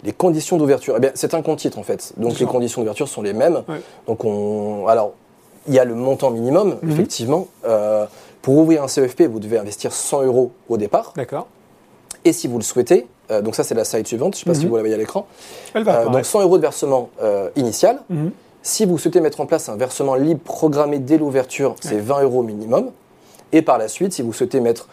[0.05, 2.13] les conditions d'ouverture, eh c'est un compte titre en fait.
[2.17, 3.63] Donc les conditions d'ouverture sont les mêmes.
[4.07, 5.13] Donc on, alors
[5.69, 6.91] il y a le montant minimum mhm.
[6.91, 7.49] effectivement.
[7.67, 8.07] Euh,
[8.41, 11.13] pour ouvrir un CEFP, vous devez investir 100 euros au départ.
[11.15, 11.47] D'accord.
[12.25, 14.51] Et si vous le souhaitez, euh, donc ça c'est la slide suivante, je ne sais
[14.51, 14.71] pas si mhm.
[14.71, 15.27] vous la voyez à l'écran.
[15.77, 17.11] Euh, donc 100 euros de versement
[17.57, 18.01] initial.
[18.11, 18.33] Mhm.
[18.65, 22.43] Si vous souhaitez mettre en place un versement libre programmé dès l'ouverture, c'est 20 euros
[22.43, 22.91] minimum.
[23.51, 24.89] Et par la suite, si vous souhaitez mettre,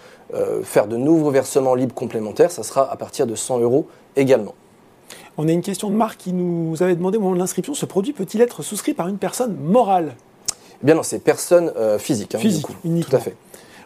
[0.63, 4.55] faire de nouveaux versements libres complémentaires, ça sera à partir de 100 euros également.
[5.41, 7.85] On a une question de Marc qui nous avait demandé au moment de l'inscription, ce
[7.85, 10.17] produit peut-il être souscrit par une personne morale?
[10.83, 12.35] Eh Bien non, c'est personne euh, physique.
[12.35, 13.37] Hein, physique, Tout à fait.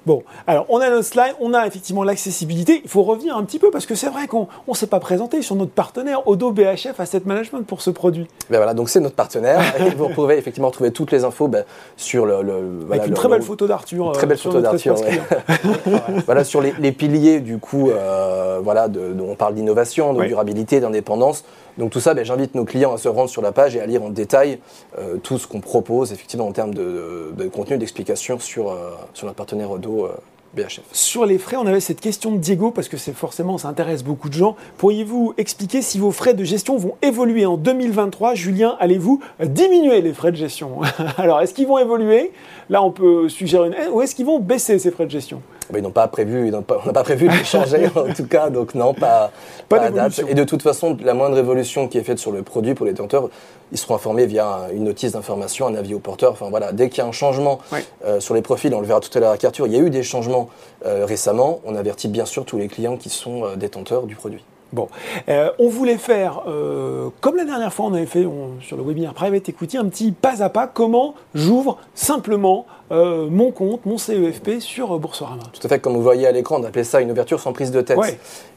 [0.05, 2.81] Bon, alors on a notre slide, on a effectivement l'accessibilité.
[2.83, 5.41] Il faut revenir un petit peu parce que c'est vrai qu'on ne s'est pas présenté
[5.41, 8.27] sur notre partenaire Odo BHF Asset Management pour ce produit.
[8.49, 9.61] Ben voilà, donc c'est notre partenaire.
[9.79, 11.63] et vous pouvez effectivement trouver toutes les infos ben,
[11.95, 12.85] sur le.
[12.91, 14.11] Avec une très belle photo d'Arthur.
[14.11, 14.95] Très belle photo d'Arthur.
[16.25, 21.43] voilà, sur les, piliers du coup, euh, voilà, de, on parle d'innovation, de durabilité, d'indépendance.
[21.77, 23.85] Donc tout ça, ben, j'invite nos clients à se rendre sur la page et à
[23.85, 24.59] lire en détail
[24.97, 29.37] euh, tout ce qu'on propose effectivement en termes de, contenu, d'explication sur, euh, sur notre
[29.37, 30.09] partenaire Odo.
[30.53, 30.81] BHF.
[30.91, 34.03] Sur les frais, on avait cette question de Diego, parce que c'est forcément, ça intéresse
[34.03, 34.55] beaucoup de gens.
[34.77, 40.13] Pourriez-vous expliquer si vos frais de gestion vont évoluer en 2023 Julien, allez-vous diminuer les
[40.13, 40.81] frais de gestion?
[41.17, 42.31] Alors, est-ce qu'ils vont évoluer?
[42.69, 43.75] Là, on peut suggérer une...
[43.91, 45.41] Ou est-ce qu'ils vont baisser ces frais de gestion?
[45.73, 48.75] Ils n'ont pas prévu, on n'a pas prévu de les changer en tout cas, donc
[48.75, 49.31] non, pas,
[49.69, 50.21] pas, date.
[50.27, 52.91] Et de toute façon, la moindre évolution qui est faite sur le produit pour les
[52.91, 53.29] détenteurs,
[53.71, 56.31] ils seront informés via une notice d'information, un avis au porteur.
[56.33, 57.59] Enfin voilà, dès qu'il y a un changement
[58.05, 59.79] euh, sur les profils, on le verra tout à l'heure à Arthur, il y a
[59.79, 60.49] eu des changements
[60.85, 61.59] euh, récemment.
[61.65, 64.43] On avertit bien sûr tous les clients qui sont euh, détenteurs du produit.
[64.73, 64.87] Bon,
[65.29, 68.25] euh, on voulait faire, euh, comme la dernière fois on avait fait
[68.59, 73.51] sur le webinaire Private Equity, un petit pas à pas, comment j'ouvre simplement euh, mon
[73.51, 75.43] compte, mon CEFP sur Boursorama.
[75.53, 77.69] Tout à fait, comme vous voyez à l'écran, on appelait ça une ouverture sans prise
[77.69, 77.99] de tête.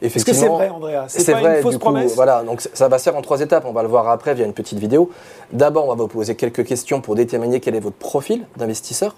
[0.01, 2.97] Est-ce que c'est vrai, Andrea C'est pas vrai, une fausse promesse Voilà, donc ça va
[2.97, 5.11] se faire en trois étapes, on va le voir après via une petite vidéo.
[5.53, 9.15] D'abord, on va vous poser quelques questions pour déterminer quel est votre profil d'investisseur.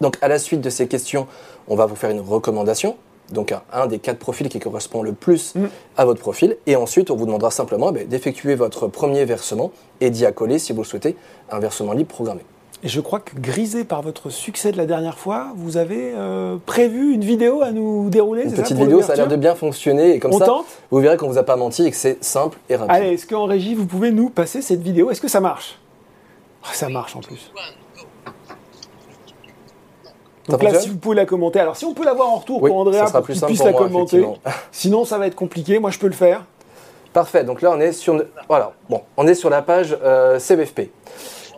[0.00, 1.26] Donc à la suite de ces questions,
[1.66, 2.94] on va vous faire une recommandation
[3.32, 5.66] donc un, des quatre profils qui correspond le plus mm.
[5.96, 6.56] à votre profil.
[6.66, 10.72] Et ensuite, on vous demandera simplement eh d'effectuer votre premier versement et d'y accoler, si
[10.72, 11.16] vous le souhaitez,
[11.50, 12.42] un versement libre programmé.
[12.82, 16.58] Et je crois que grisé par votre succès de la dernière fois, vous avez euh,
[16.66, 18.42] prévu une vidéo à nous dérouler.
[18.42, 20.14] Une petite vidéo, ça a l'air de bien fonctionner.
[20.14, 20.46] Et comme ça,
[20.90, 22.94] vous verrez qu'on ne vous a pas menti et que c'est simple et rapide.
[22.94, 25.10] Allez, est-ce qu'en régie, vous pouvez nous passer cette vidéo?
[25.10, 25.78] Est-ce que ça marche?
[26.62, 27.50] Ah, Ça marche en plus.
[30.48, 31.60] Donc là, si vous pouvez la commenter.
[31.60, 34.24] Alors, si on peut la voir en retour pour Andrea, pour qu'il puisse la commenter.
[34.72, 35.78] Sinon, ça va être compliqué.
[35.78, 36.44] Moi, je peux le faire.
[37.12, 37.44] Parfait.
[37.44, 38.72] Donc là, on est sur, voilà.
[38.90, 40.90] bon, on est sur la page euh, CVFP.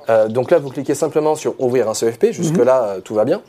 [0.09, 2.27] Euh, donc là, vous cliquez simplement sur ouvrir un CVFP.
[2.31, 2.89] Jusque-là, mhm.
[2.89, 3.41] euh, tout va bien.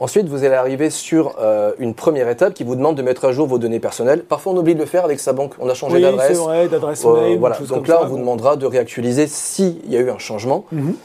[0.00, 1.36] Ensuite, vous allez arriver sur
[1.78, 4.24] une première étape qui vous demande de mettre à jour vos données personnelles.
[4.24, 5.52] Parfois, on oublie de le faire avec sa banque.
[5.60, 6.36] On a changé oui, d'adresse.
[6.36, 7.38] c'est vrai, d'adresse mail.
[7.38, 7.56] voilà.
[7.68, 10.64] Donc là, on vous demandera de réactualiser s'il y a eu un changement.
[10.72, 10.96] Mhm.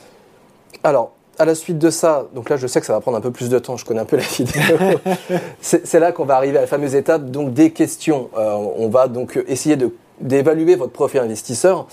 [0.84, 3.22] Alors, à la suite de ça, donc là je sais que ça va prendre un
[3.22, 4.78] peu plus de temps, je connais un peu la vidéo.
[5.62, 8.30] c'est là qu'on va arriver à la fameuse étape donc des questions.
[8.38, 9.78] Euh, on va donc essayer
[10.20, 11.88] d'évaluer votre profil investisseur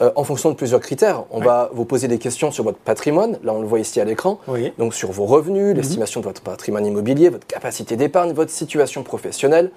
[0.00, 1.24] euh, en fonction de plusieurs critères.
[1.30, 4.04] On va vous poser des questions sur votre patrimoine, là on le voit ici à
[4.04, 4.40] l'écran,
[4.78, 5.74] donc sur vos revenus, mhm.
[5.74, 9.70] l'estimation de votre patrimoine immobilier, votre capacité d'épargne, votre situation professionnelle.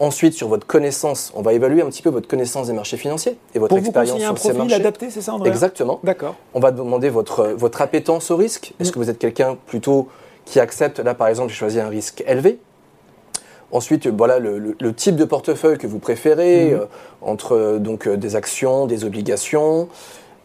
[0.00, 3.36] Ensuite, sur votre connaissance, on va évaluer un petit peu votre connaissance des marchés financiers
[3.54, 6.00] et votre expérience sur un ces profil adapté, c'est ça, André Exactement.
[6.02, 6.36] D'accord.
[6.54, 8.72] On va demander votre, votre appétence au risque.
[8.80, 8.92] Est-ce mm.
[8.92, 10.08] que vous êtes quelqu'un plutôt
[10.46, 12.58] qui accepte, là par exemple, de choisir un risque élevé?
[13.72, 16.74] Ensuite, voilà le, type de portefeuille que vous préférez, mm.
[16.74, 16.86] euh,
[17.20, 19.88] entre euh, donc euh, des actions, des obligations,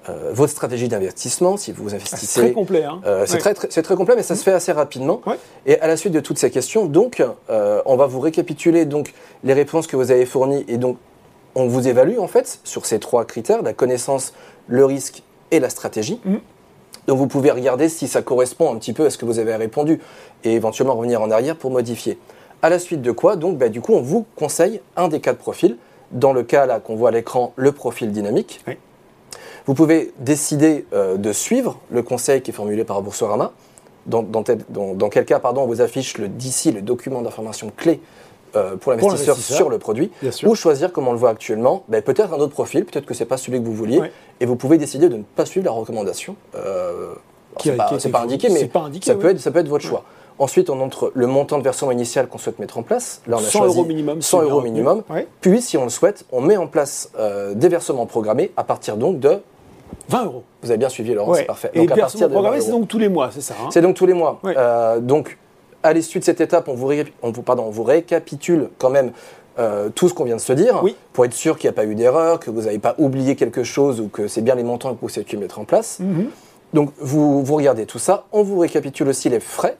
[0.09, 2.25] euh, votre stratégie d'investissement, si vous investissez.
[2.25, 2.83] C'est très complet.
[2.83, 3.01] Hein.
[3.05, 5.21] Euh, c'est très, très, complet, mais ça se fait assez rapidement.
[5.65, 9.13] Et à la suite de toutes ces questions, donc, euh, on va vous récapituler donc
[9.43, 10.97] les réponses que vous avez fournies et donc
[11.55, 14.33] on vous évalue en fait sur ces trois critères la connaissance,
[14.67, 16.19] le risque et la stratégie.
[16.25, 16.35] Mm.
[17.07, 19.55] Donc vous pouvez regarder si ça correspond un petit peu à ce que vous avez
[19.55, 20.01] répondu
[20.43, 22.19] et éventuellement revenir en arrière pour modifier.
[22.61, 25.37] À la suite de quoi, donc, bah, du coup, on vous conseille un des quatre
[25.37, 25.77] profils.
[26.11, 28.63] Dans le cas là qu'on voit à l'écran, le profil dynamique.
[29.65, 33.51] Vous pouvez décider euh, de suivre le conseil qui est formulé par Boursorama.
[34.05, 37.99] Dans, dans, dans, quel cas, pardon, on vous affiche le DC, le document d'information clé
[38.55, 40.11] euh, pour l'investisseur sur le produit,
[40.43, 43.23] ou choisir, comme on le voit actuellement, ben, peut-être un autre profil, peut-être que ce
[43.23, 43.99] n'est pas celui que vous vouliez,
[44.39, 46.35] et vous pouvez décider de ne pas suivre la recommandation.
[46.53, 47.15] Euh,
[47.63, 48.69] ce n'est pas, indiqué, mais
[49.01, 50.03] ça, peut être, ça peut être votre choix.
[50.37, 53.21] Ensuite, on entre le montant de versement initial qu'on souhaite mettre en place.
[53.25, 54.21] Là, on a 100 euros minimum.
[54.21, 55.01] 100 euros minimum.
[55.41, 57.09] Puis, si on le souhaite, on met en place
[57.55, 59.39] des versements programmés à partir donc de
[60.09, 60.43] 20 euros.
[60.61, 61.71] Vous avez bien suivi, Laurent, c'est parfait.
[61.73, 63.95] Et donc, à partir programmé, c'est donc tous les mois, c'est ça hein C'est donc
[63.95, 64.39] tous les mois.
[64.45, 65.37] Euh, donc,
[65.83, 66.91] à l'issue de cette étape, on vous,
[67.21, 69.11] on vous, pardon, on vous récapitule quand même
[69.57, 71.85] euh, tout ce qu'on vient de se dire, pour être sûr qu'il n'y a pas
[71.85, 74.93] eu d'erreur, que vous n'avez pas oublié quelque chose ou que c'est bien les montants
[74.93, 75.99] que vous souhaitez mettre en place.
[75.99, 76.27] Mhm.
[76.73, 78.25] Donc, vous, vous regardez tout ça.
[78.33, 79.77] On vous récapitule aussi les frais.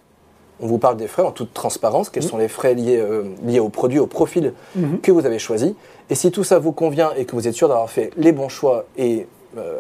[0.61, 2.09] On vous parle des frais en toute transparence.
[2.09, 2.29] Quels mhm.
[2.29, 5.01] sont les frais liés, euh, liés au produit, au profil mhm.
[5.01, 5.75] que vous avez choisi.
[6.09, 8.49] Et si tout ça vous convient et que vous êtes sûr d'avoir fait les bons
[8.49, 9.27] choix et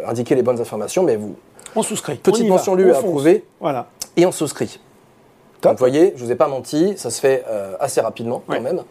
[0.07, 1.35] indiquer les bonnes informations, mais vous.
[1.75, 2.15] On souscrit.
[2.15, 3.43] Petite mention lue à approuver.
[3.59, 3.87] Voilà.
[4.17, 4.79] Et on souscrit.
[5.63, 8.61] vous voyez, je ne vous ai pas menti, ça se fait euh, assez rapidement quand
[8.61, 8.83] même.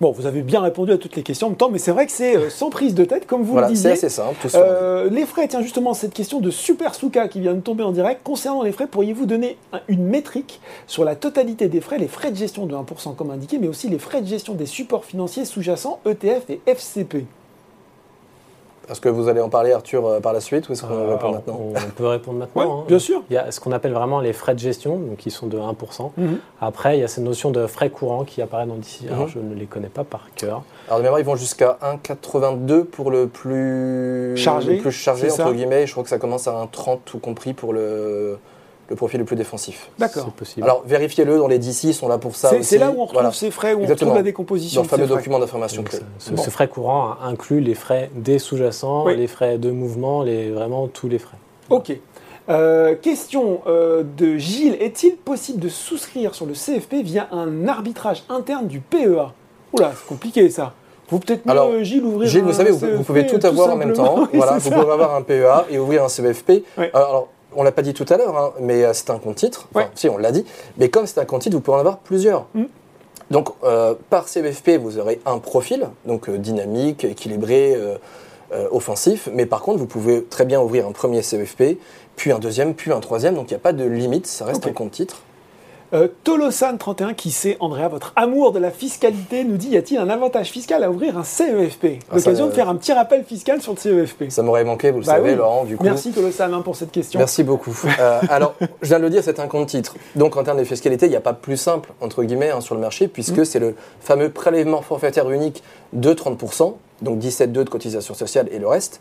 [0.00, 2.04] Bon, vous avez bien répondu à toutes les questions en même temps, mais c'est vrai
[2.04, 3.90] que c'est euh, sans prise de tête, comme vous le disiez.
[3.94, 7.40] C'est assez simple, tout euh, les frais, tiens justement, cette question de Super Souka qui
[7.40, 8.20] vient de tomber en direct.
[8.24, 9.56] Concernant les frais, pourriez-vous donner
[9.88, 13.58] une métrique sur la totalité des frais, les frais de gestion de 1% comme indiqué,
[13.58, 17.24] mais aussi les frais de gestion des supports financiers sous-jacents ETF et FCP
[18.90, 21.32] est-ce que vous allez en parler, Arthur, euh, par la suite ou est-ce qu'on répond
[21.32, 22.80] maintenant On peut répondre maintenant.
[22.80, 22.84] Hein.
[22.88, 23.22] Bien sûr.
[23.30, 25.58] Il y a ce qu'on appelle vraiment les frais de gestion, donc qui sont de
[25.58, 26.12] 1%.
[26.16, 26.38] Mhm.
[26.60, 29.06] Après, il y a cette notion de frais courants qui apparaît dans d'ici.
[29.08, 29.28] Alors, mhm.
[29.28, 30.62] je ne les connais pas par cœur.
[30.88, 35.52] Alors, de mémoire, ils vont jusqu'à 1,82 pour le plus chargé, le plus chargé entre
[35.52, 35.86] guillemets.
[35.86, 38.38] Je crois que ça commence à 1,30 tout compris pour le
[38.88, 39.90] le profil le plus défensif.
[39.98, 40.32] D'accord.
[40.62, 42.50] Alors vérifiez-le dans les DC, ils sont là pour ça.
[42.62, 44.80] C'est là où on retrouve ces frais, où on retrouve la décomposition.
[44.80, 46.00] Dans le fameux document d'information clé.
[46.18, 51.08] Ce, frais courant inclut les frais des sous-jacents, les frais de mouvement, les, vraiment tous
[51.08, 51.38] les frais.
[51.70, 51.96] Ok.
[52.50, 58.24] Euh, question euh, de Gilles est-il possible de souscrire sur le CFP via un arbitrage
[58.28, 59.32] interne du PEA
[59.72, 60.74] Oula, c'est compliqué ça.
[61.08, 64.28] Vous peut-être mieux, Gilles, ouvrir Gilles, vous savez, vous, pouvez tout avoir en même temps.
[64.32, 66.64] voilà, vous pouvez avoir un PEA et ouvrir un CFP.
[66.92, 69.68] Alors, on l'a pas dit tout à l'heure, hein, mais euh, c'est un compte titre.
[69.94, 70.44] Si, on l'a dit.
[70.78, 72.46] Mais comme c'est un compte titre, vous pouvez en avoir plusieurs.
[72.54, 72.64] Mm.
[73.30, 77.76] Donc, euh, par CVFP, vous aurez un profil, donc euh, dynamique, équilibré,
[78.70, 79.28] offensif.
[79.32, 81.76] Mais par contre, vous pouvez très bien ouvrir un premier CVFP,
[82.14, 83.34] puis un deuxième, puis un troisième.
[83.34, 85.22] Donc, il n'y a pas de limite, ça reste un compte titre.
[85.94, 90.08] Euh, Tolosan31, qui sait, Andrea, votre amour de la fiscalité, nous dit y a-t-il un
[90.08, 93.74] avantage fiscal à ouvrir un CEFP ah, L'occasion de faire un petit rappel fiscal sur
[93.74, 94.24] le CEFP.
[94.30, 95.84] Ça m'aurait manqué, vous le bah savez, Laurent, du coup.
[95.84, 97.18] Merci Tolosan hein, pour cette question.
[97.18, 97.74] Merci beaucoup.
[98.00, 99.94] Euh, alors, je viens de le dire, c'est un compte titre.
[100.16, 102.74] Donc, en termes de fiscalité, il n'y a pas plus simple, entre guillemets, hein, sur
[102.74, 103.44] le marché, puisque mm.
[103.44, 108.66] c'est le fameux prélèvement forfaitaire unique de 30%, donc 17,2 de cotisation sociale et le
[108.66, 109.00] reste.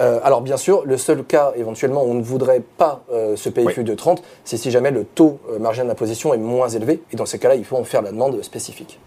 [0.00, 3.48] Euh, alors bien sûr, le seul cas éventuellement où on ne voudrait pas euh, ce
[3.48, 7.02] PFU de 30, c'est si jamais le taux euh, marginal d'imposition est moins élevé.
[7.12, 8.98] Et dans ces cas-là, il faut en faire la demande spécifique.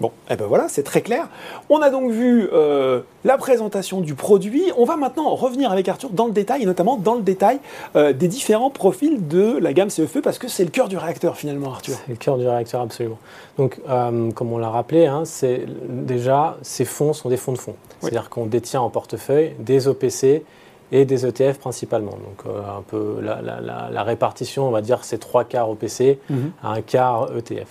[0.00, 1.28] Bon, et eh ben voilà, c'est très clair.
[1.70, 4.64] On a donc vu euh, la présentation du produit.
[4.76, 7.60] On va maintenant revenir avec Arthur dans le détail, et notamment dans le détail
[7.96, 11.36] euh, des différents profils de la gamme CFE, parce que c'est le cœur du réacteur
[11.36, 11.96] finalement, Arthur.
[12.04, 13.18] C'est le cœur du réacteur, absolument.
[13.56, 17.58] Donc, euh, comme on l'a rappelé, hein, c'est déjà ces fonds sont des fonds de
[17.58, 17.76] fonds.
[18.00, 20.44] C'est-à-dire qu'on détient en portefeuille des OPC
[20.92, 22.10] et des ETF principalement.
[22.12, 26.52] Donc un peu la, répartition, on va dire, c'est trois quarts OPC, mhm.
[26.62, 27.68] un quart ETF.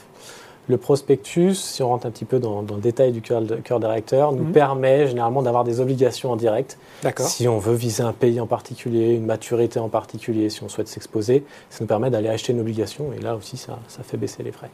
[0.67, 4.31] Le prospectus, si on rentre un petit peu dans, le détail du cœur, des réacteurs,
[4.31, 4.51] nous mhm.
[4.51, 6.77] permet généralement d'avoir des obligations en direct.
[7.19, 10.87] Si on veut viser un pays en particulier, une maturité en particulier, si on souhaite
[10.87, 14.51] s'exposer, ça nous permet d'aller acheter une obligation et là aussi ça, fait baisser les
[14.51, 14.71] frais.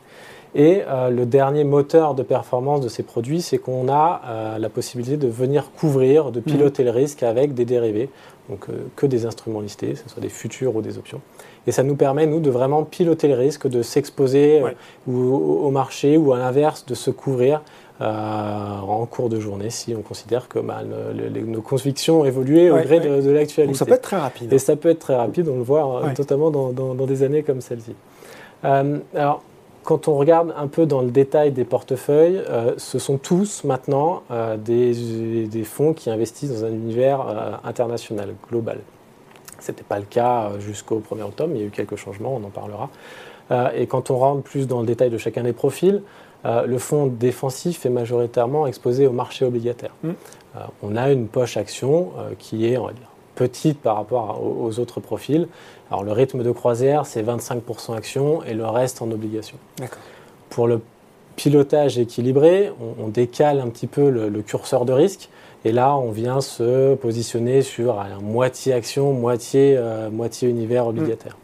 [0.53, 4.69] Et euh, le dernier moteur de performance de ces produits, c'est qu'on a euh, la
[4.69, 8.09] possibilité de venir couvrir, de piloter le risque avec des dérivés,
[8.49, 11.21] donc euh, que des instruments listés, que ce soit des futurs ou des options.
[11.67, 14.61] Et ça nous permet, nous, de vraiment piloter le risque, de s'exposer
[15.07, 17.61] au, marché ou à l'inverse, de se couvrir
[18.01, 22.77] euh, en cours de journée si on considère que bah, nos convictions ont évolué au
[22.77, 23.77] gré de, l'actualité.
[23.77, 24.51] Ça peut être très rapide.
[24.51, 27.61] Et ça peut être très rapide, on le voit euh, notamment dans, des années comme
[27.61, 27.93] celle-ci.
[28.63, 29.43] alors,
[29.83, 32.41] quand on regarde un peu dans le détail des portefeuilles,
[32.77, 34.23] ce sont tous maintenant
[34.57, 38.79] des, des, fonds qui investissent dans un univers international, global.
[39.61, 42.35] Ce n'était pas le cas euh, jusqu'au 1er octobre, il y a eu quelques changements,
[42.35, 42.89] on en parlera.
[43.51, 46.01] Euh, et quand on rentre plus dans le détail de chacun des profils,
[46.45, 49.91] euh, le fonds défensif est majoritairement exposé au marché obligataire.
[50.03, 50.11] Mmh.
[50.81, 54.99] on a une poche action qui est, on va dire, petite par rapport aux, autres
[54.99, 55.47] profils.
[55.89, 59.57] Alors le rythme de croisière, c'est 25% action et le reste en obligation.
[60.49, 60.81] Pour le
[61.35, 65.29] pilotage équilibré, on, décale un petit peu le curseur de risque.
[65.63, 71.37] Et là, on vient se positionner sur un moitié action, moitié, euh, moitié univers obligataire.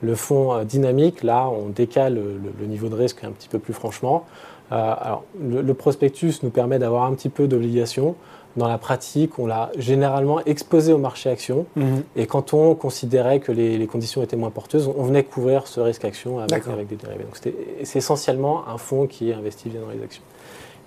[0.00, 3.72] Le fonds euh, dynamique, là, on décale le, niveau de risque un petit peu plus
[3.72, 4.26] franchement.
[4.70, 8.14] Euh, alors, le, prospectus nous permet d'avoir un petit peu d'obligation.
[8.56, 11.66] Dans la pratique, on l'a généralement exposé au marché action.
[11.76, 12.02] Mhm.
[12.16, 16.04] Et quand on considérait que les, conditions étaient moins porteuses, on venait couvrir ce risque
[16.04, 17.24] action avec, avec des dérivés.
[17.24, 20.22] Donc, c'est essentiellement un fonds qui est investi bien dans les actions.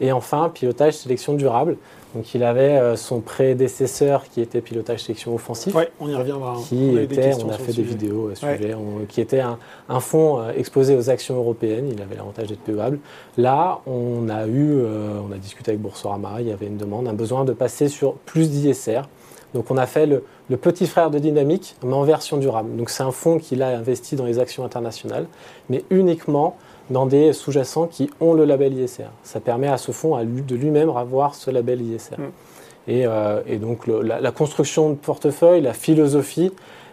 [0.02, 1.78] Et enfin, pilotage sélection durable.
[2.15, 5.74] Donc il avait euh, son prédécesseur qui était pilotage sélection offensif.
[5.74, 6.56] Oui, on y reviendra.
[6.58, 6.62] Hein.
[6.67, 8.76] Qui on était, on a fait des vidéos à ce sujet,
[9.08, 11.89] qui était un, fonds euh, exposé aux actions européennes.
[11.91, 13.00] Il avait l'avantage d'être PEable.
[13.38, 17.08] Là, on a eu, euh, on a discuté avec Boursorama, il y avait une demande,
[17.08, 19.04] un besoin de passer sur plus d'ISR.
[19.54, 22.76] Donc on a fait le, le, petit frère de Dynamique, mais en version durable.
[22.78, 25.28] Donc c'est un fonds qui a investi dans les actions internationales,
[25.69, 26.56] mais uniquement
[26.89, 29.10] dans des sous-jacents qui ont le label ISR.
[29.24, 32.17] Ça permet à ce fonds de lui-même avoir ce label ISR.
[32.17, 32.24] Mm.
[32.89, 36.52] Euh, et, donc la, construction de portefeuille, la philosophie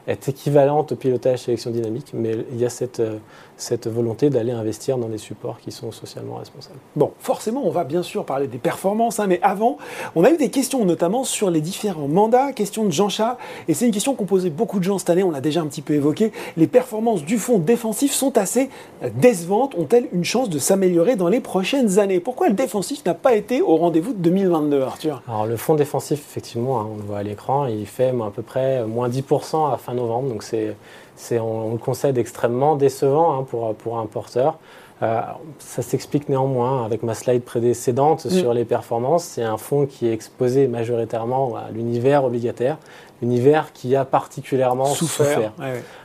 [0.08, 3.18] est équivalente au pilotage sélection dynamique, mais il y a cette, euh,
[3.58, 6.78] cette volonté d'aller investir dans des supports qui sont socialement responsables.
[6.96, 9.76] Bon, forcément, on va bien sûr parler des performances, hein, mais avant,
[10.16, 13.36] on a eu des questions notamment sur les différents mandats, question de Jean Chat,
[13.68, 15.66] et c'est une question qu'ont posé beaucoup de gens cette année, on l'a déjà un
[15.66, 16.32] petit peu évoqué.
[16.56, 18.70] Les performances du fonds défensif sont assez
[19.16, 22.18] décevantes, ont-elles une chance de s'améliorer dans les prochaines années?
[22.18, 25.22] Pourquoi le défensif n'a pas été au rendez-vous de 2022, Arthur?
[25.28, 28.42] Alors le fonds défensif, effectivement, hein, on le voit à l'écran, il fait à peu
[28.42, 33.74] près moins 10% à fin novembre, donc c'est on, le concède extrêmement décevant hein, pour,
[33.74, 34.58] pour un porteur.
[35.02, 35.20] Euh,
[35.58, 38.30] ça s'explique néanmoins avec ma slide précédente mm.
[38.30, 39.24] sur les performances.
[39.24, 42.78] C'est un fonds qui est exposé majoritairement à l'univers obligataire,
[43.22, 45.52] l'univers qui a particulièrement souffert.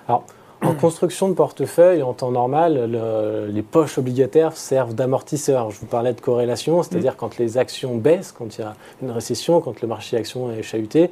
[0.08, 0.24] Alors,
[0.62, 2.92] en construction de portefeuille, en temps normal,
[3.52, 5.72] les poches obligataires servent d'amortisseur.
[5.72, 7.18] Je vous parlais de corrélation, c'est-à-dire mm.
[7.18, 10.62] quand les actions baissent, quand il y a une récession, quand le marché actions est
[10.62, 11.10] chahuté,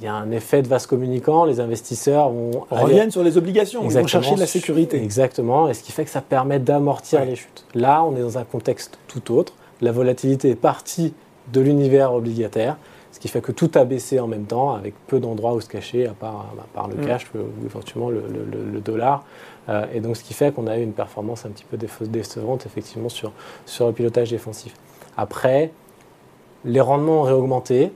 [0.00, 2.66] il y a un effet de vase communicant, les investisseurs vont...
[2.70, 5.02] Reviennent sur les obligations, ils vont chercher de la sécurité.
[5.02, 7.64] Exactement, et ce qui fait que ça permet d'amortir les chutes.
[7.74, 9.52] Là, on est dans un contexte tout autre.
[9.82, 11.12] La volatilité est partie
[11.52, 12.76] de l'univers obligataire,
[13.12, 15.68] ce qui fait que tout a baissé en même temps, avec peu d'endroits où se
[15.68, 16.54] cacher, à part,
[16.88, 17.06] le mm.
[17.06, 19.24] cash ou éventuellement le, dollar.
[19.68, 22.64] Euh, et donc, ce qui fait qu'on a eu une performance un petit peu décevante,
[22.64, 23.32] effectivement, sur,
[23.66, 24.74] sur le pilotage défensif.
[25.16, 25.72] Après,
[26.64, 27.92] les rendements ont réaugmenté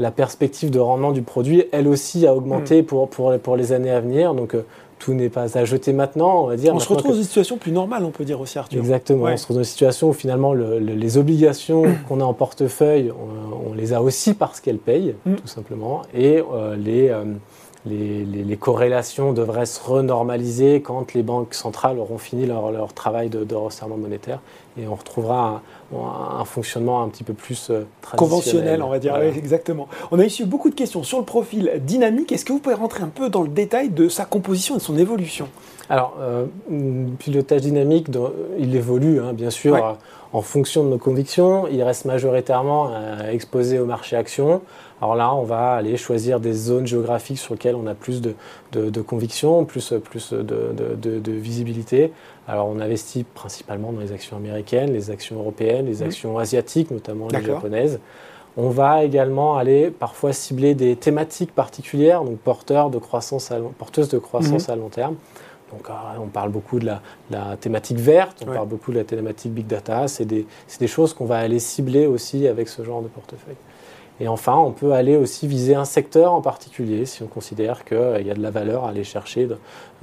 [0.00, 2.86] la perspective de rendement du produit, elle aussi, a augmenté mm.
[2.86, 4.34] pour, pour, pour, les années à venir.
[4.34, 4.64] Donc, euh,
[4.98, 6.74] tout n'est pas à jeter maintenant, on va dire.
[6.74, 8.78] On se retrouve dans une situation plus normale, on peut dire aussi, Arthur.
[8.78, 9.24] Exactement.
[9.24, 13.72] On se retrouve dans une situation où finalement les obligations qu'on a en portefeuille, on,
[13.74, 15.34] les a aussi parce qu'elles payent, mm.
[15.36, 16.02] tout simplement.
[16.14, 17.24] Et euh, les, euh,
[17.86, 23.30] les, les, corrélations devraient se renormaliser quand les banques centrales auront fini leur, leur travail
[23.30, 24.40] de, de, resserrement monétaire
[24.78, 25.62] et on retrouvera
[25.92, 27.84] un, fonctionnement un petit peu plus euh,
[28.16, 29.16] conventionnel, on va dire.
[29.16, 29.88] exactement.
[30.10, 32.32] On a eu beaucoup de questions sur le profil dynamique.
[32.32, 34.82] Est-ce que vous pouvez rentrer un peu dans le détail de sa composition et de
[34.82, 35.48] son évolution?
[35.88, 36.46] Alors, euh,
[37.18, 38.06] pilotage dynamique,
[38.58, 39.96] il évolue, hein, bien sûr,
[40.32, 41.66] en fonction de nos convictions.
[41.66, 44.62] Il reste majoritairement euh, exposé au marché action.
[45.00, 48.34] Alors là, on va aller choisir des zones géographiques sur lesquelles on a plus de,
[48.72, 52.12] de, conviction, plus, plus de, de, visibilité.
[52.46, 56.06] Alors on investit principalement dans les actions américaines, les actions européennes, les mmh.
[56.06, 58.00] actions asiatiques, notamment les japonaises.
[58.56, 64.18] On va également aller parfois cibler des thématiques particulières, donc porteurs de croissance porteuses de
[64.18, 64.72] croissance mmh.
[64.72, 65.14] à long terme.
[65.72, 66.90] Donc, euh, on parle beaucoup de
[67.30, 70.08] la, thématique verte, on parle beaucoup de la thématique big data.
[70.08, 70.46] C'est des,
[70.80, 73.56] des, choses qu'on va aller cibler aussi avec ce genre de portefeuille.
[74.20, 78.26] Et enfin, on peut aller aussi viser un secteur en particulier si on considère qu'il
[78.26, 79.48] y a de la valeur à aller chercher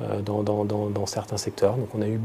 [0.01, 1.75] euh, dans, certains secteurs.
[1.75, 2.19] Donc on a eu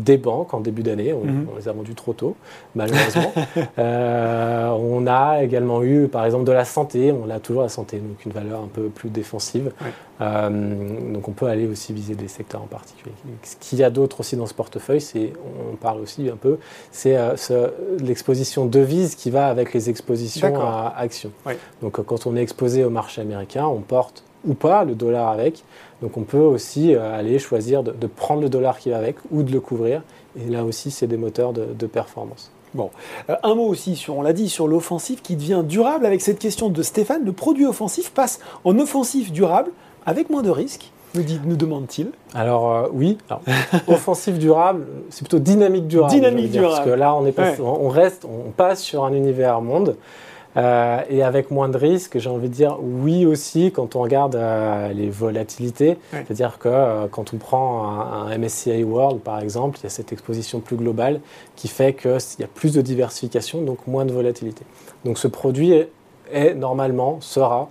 [0.00, 1.12] des banques en début d'année.
[1.12, 1.48] Mhm.
[1.52, 2.36] On, les a vendues trop tôt,
[2.74, 3.32] malheureusement.
[3.78, 7.12] Euh, on a également eu, par exemple, de la santé.
[7.12, 9.72] On a toujours la santé, donc une valeur un peu plus défensive.
[10.20, 13.14] Euh, donc on peut aller aussi viser des secteurs en particulier.
[13.42, 15.32] Ce qu'il y a d'autre aussi dans ce portefeuille, c'est,
[15.72, 16.58] on parle aussi un peu,
[16.90, 17.68] c'est euh,
[18.00, 21.32] l'exposition devise qui va avec les expositions à actions.
[21.80, 25.64] Donc quand on est exposé au marché américain, on porte ou pas le dollar avec.
[26.02, 29.42] Donc on peut aussi euh, aller choisir de, prendre le dollar qui va avec ou
[29.42, 30.02] de le couvrir.
[30.38, 32.50] Et là aussi, c'est des moteurs de, performance.
[32.74, 32.90] Bon,
[33.28, 36.38] euh, un mot aussi sur, on l'a dit, sur l'offensif qui devient durable avec cette
[36.38, 37.24] question de Stéphane.
[37.24, 39.72] Le produit offensif passe en offensif durable
[40.06, 40.92] avec moins de risques.
[41.14, 43.18] Nous, nous demande-t-il Alors euh, oui,
[43.88, 46.14] offensif durable, c'est plutôt dynamique durable.
[46.14, 46.74] Dynamique durable.
[46.76, 49.96] Parce que là, on, est on reste, on passe sur un univers monde.
[50.56, 54.34] Euh, et avec moins de risques, j'ai envie de dire oui aussi quand on regarde
[54.34, 55.98] euh, les volatilités.
[56.10, 57.88] C'est-à-dire que euh, quand on prend
[58.26, 61.20] un, MSCI World, par exemple, il y a cette exposition plus globale
[61.56, 64.64] qui fait qu'il y a plus de diversification, donc moins de volatilité.
[65.04, 65.72] Donc ce produit
[66.32, 67.68] est, normalement, sera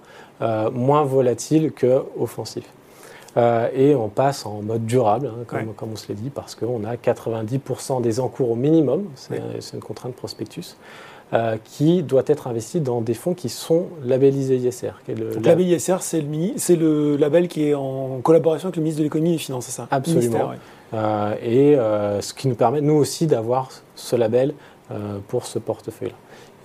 [0.74, 2.64] moins volatile que offensif.
[3.38, 6.86] et on passe en mode durable, hein, comme, comme, on se l'a dit, parce qu'on
[6.86, 10.78] a 90% des encours au minimum, c'est une contrainte prospectus.
[11.32, 14.94] Euh, qui doit être investi dans des fonds qui sont labellisés ISR.
[15.08, 19.04] le label ISR, c'est le, le, label qui est en collaboration avec le ministre de
[19.04, 19.88] l'économie et des finances, c'est ça?
[19.92, 20.54] Absolument.
[20.96, 24.56] Euh, et euh, ce qui nous permet, nous aussi, d'avoir ce label
[25.28, 26.16] pour ce portefeuille-là.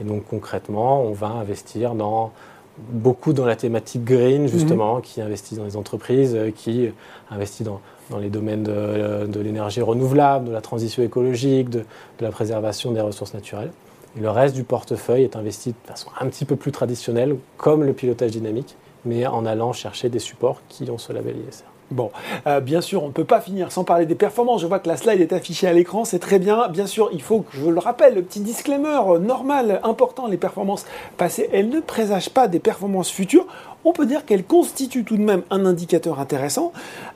[0.01, 2.33] Et donc concrètement, on va investir dans
[2.79, 5.03] beaucoup dans la thématique green, justement, mhm.
[5.03, 6.89] qui investit dans les entreprises, qui
[7.31, 12.25] investit dans, dans les domaines de, de l'énergie renouvelable, de la transition écologique, de, de
[12.25, 13.73] la préservation des ressources naturelles.
[14.21, 17.93] Le reste du portefeuille est investi de façon un petit peu plus traditionnelle, comme le
[17.93, 21.65] pilotage dynamique, mais en allant chercher des supports qui ont ce label ISR.
[21.91, 22.11] Bon,
[22.47, 24.63] euh, bien sûr, on ne peut pas finir sans parler des performances.
[24.63, 26.69] Je vois que la slide est affichée à l'écran, c'est très bien.
[26.69, 30.87] Bien sûr, il faut que je le rappelle, le petit disclaimer normal, important, les performances
[31.17, 33.47] passées, elles ne présagent pas des performances futures.
[33.85, 36.73] on peut dire qu'elle constitue tout de même un indicateur intéressant.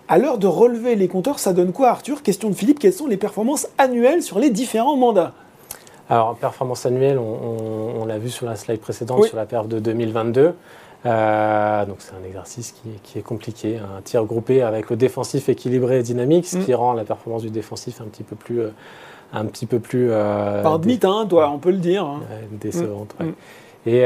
[0.08, 2.22] À l'heure de relever les compteurs, ça donne quoi Arthur?
[2.22, 5.32] Question de Philippe, quelles sont les performances annuelles sur les différents mandats?
[6.10, 10.54] Alors, performance annuelle, on, l'a vu sur la slide précédente, sur la perf de 2022.
[11.06, 16.00] Euh, donc c'est un exercice qui, est compliqué, un tir groupé avec le défensif équilibré
[16.00, 16.76] et dynamique, ce qui mm.
[16.76, 18.70] rend la performance du défensif un petit peu plus, euh,
[19.32, 20.08] un petit peu plus.
[20.10, 22.04] Euh, Par demi-teint, toi, on peut le dire.
[22.04, 22.22] Hein.
[22.52, 23.14] décevante.
[23.20, 23.28] Mm.
[23.86, 24.02] Et,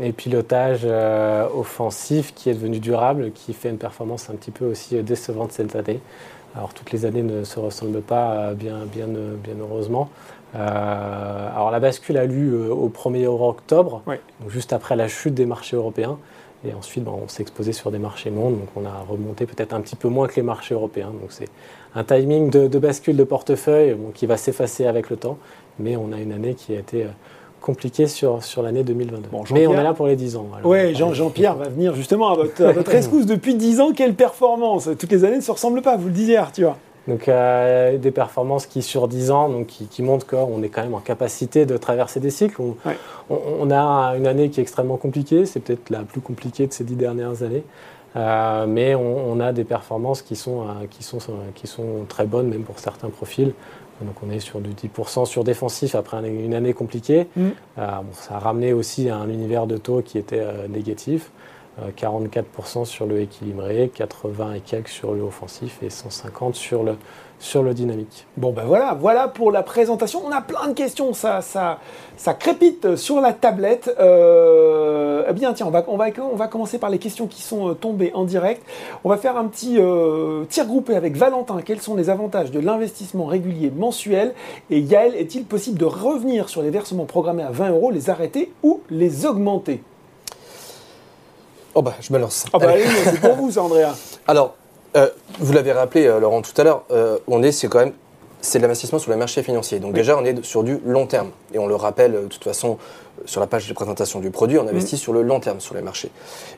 [0.00, 0.86] et, pilotage
[1.54, 5.76] offensif qui est devenu durable, qui fait une performance un petit peu aussi décevante cette
[5.76, 6.00] année.
[6.54, 10.08] Alors toutes les années ne se ressemblent pas, bien, bien, bien heureusement.
[10.54, 14.02] Euh, alors la bascule a lieu euh, au 1er octobre,
[14.48, 16.18] juste après la chute des marchés européens.
[16.64, 19.80] Et ensuite, on s'est exposé sur des marchés mondes, donc on a remonté peut-être un
[19.80, 21.10] petit peu moins que les marchés européens.
[21.20, 21.48] Donc c'est
[21.96, 25.38] un timing de, bascule de portefeuille qui va s'effacer avec le temps,
[25.80, 27.08] mais on a une année qui a été euh,
[27.60, 29.28] compliquée sur, sur l'année 2022.
[29.52, 30.46] mais on est là pour les 10 ans.
[30.62, 33.92] Oui, Jean-Pierre va venir justement à votre, à votre escousse depuis 10 ans.
[33.92, 34.88] Quelle performance?
[34.98, 36.76] Toutes les années ne se ressemblent pas, vous le disiez Arthur.
[37.08, 40.94] Donc euh, des performances qui sur 10 ans, donc qui, montrent qu'on est quand même
[40.94, 42.60] en capacité de traverser des cycles.
[43.30, 46.84] On, a une année qui est extrêmement compliquée, c'est peut-être la plus compliquée de ces
[46.84, 47.64] 10 dernières années.
[48.14, 51.18] Euh, mais on, a des performances qui sont, euh, qui, sont,
[51.54, 53.54] qui sont très bonnes, même pour certains profils.
[54.02, 57.28] Donc on est sur du 10% sur défensif après une année compliquée.
[57.36, 57.50] Mm.
[57.76, 61.30] ça a ramené aussi un univers de taux qui était négatif.
[61.80, 66.96] 44% sur le équilibré, 80 et quelques sur le offensif et 150 sur le,
[67.42, 68.26] sur le dynamique.
[68.36, 70.22] Bon ben voilà, voilà pour la présentation.
[70.24, 71.80] On a plein de questions, ça, ça,
[72.16, 73.94] ça crépite sur la tablette.
[73.98, 77.42] Euh, eh bien tiens, on va, on, va, on va commencer par les questions qui
[77.42, 78.62] sont euh, tombées en direct.
[79.02, 81.60] On va faire un petit euh, tir groupé avec Valentin.
[81.64, 84.34] Quels sont les avantages de l'investissement régulier mensuel?
[84.70, 88.52] Et Yael, est-il possible de revenir sur les versements programmés à 20 euros, les arrêter
[88.62, 89.82] ou les augmenter?
[91.74, 92.44] Oh bah, je me lance.
[92.52, 93.94] Ah bah c'est pour vous, Andrea.
[94.26, 94.54] Alors,
[94.96, 95.08] euh,
[95.38, 97.92] vous l'avez rappelé, euh, Laurent, tout à l'heure, euh, on est, c'est quand même,
[98.42, 99.78] c'est de l'investissement sur les marchés financiers.
[99.78, 101.30] Donc déjà, on est sur du long terme.
[101.54, 102.76] Et on le rappelle, de toute façon,
[103.24, 104.98] sur la page de présentation du produit, on investit mm.
[104.98, 106.10] sur le long terme sur les marchés.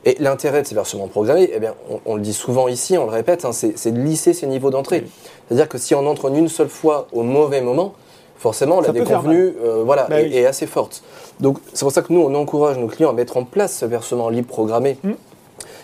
[0.05, 1.75] Et l'intérêt de ces versements programmés, eh bien,
[2.07, 5.05] on, le dit souvent ici, on le répète, hein, c'est de lisser ces niveaux d'entrée.
[5.47, 7.95] C'est-à-dire que si on entre une seule fois au mauvais moment,
[8.45, 11.03] forcément, la déconvenue voilà, bah est, assez forte.
[11.41, 13.87] Donc, c'est pour ça que nous, on encourage nos clients à mettre en place ce
[13.87, 15.13] versement libre programmé, hmm.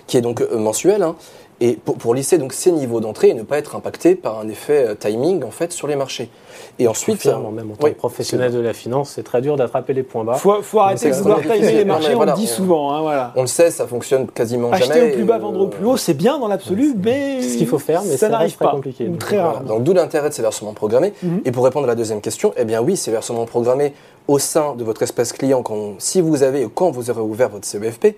[0.06, 1.16] qui est donc euh, mensuel, hein,
[1.61, 4.88] et pour, lisser donc ces niveaux d'entrée et ne pas être impacté par un effet
[4.88, 6.30] euh, timing en fait sur les marchés.
[6.78, 10.02] Et ensuite, même en tant que professionnel de la finance, c'est très dur d'attraper les
[10.02, 10.34] points bas.
[10.34, 12.92] Faut, faut arrêter de vouloir timer les marchés, on le dit souvent.
[12.92, 13.32] Hein, voilà.
[13.36, 14.90] On le sait, ça fonctionne quasiment jamais.
[14.90, 17.58] Acheter au plus bas, vendre au plus haut, c'est bien dans l'absolu, mais c'est ce
[17.58, 18.70] qu'il faut faire, mais ça n'arrive pas.
[18.70, 19.62] Compliqué, très rare.
[19.62, 21.12] Donc d'où l'intérêt de ces versements programmés.
[21.22, 21.42] Mhm.
[21.44, 23.92] Et pour répondre à la deuxième question, eh bien oui, ces versements programmés
[24.31, 27.66] au sein de votre espace client, quand, si vous avez quand vous aurez ouvert votre
[27.66, 28.14] CEFP,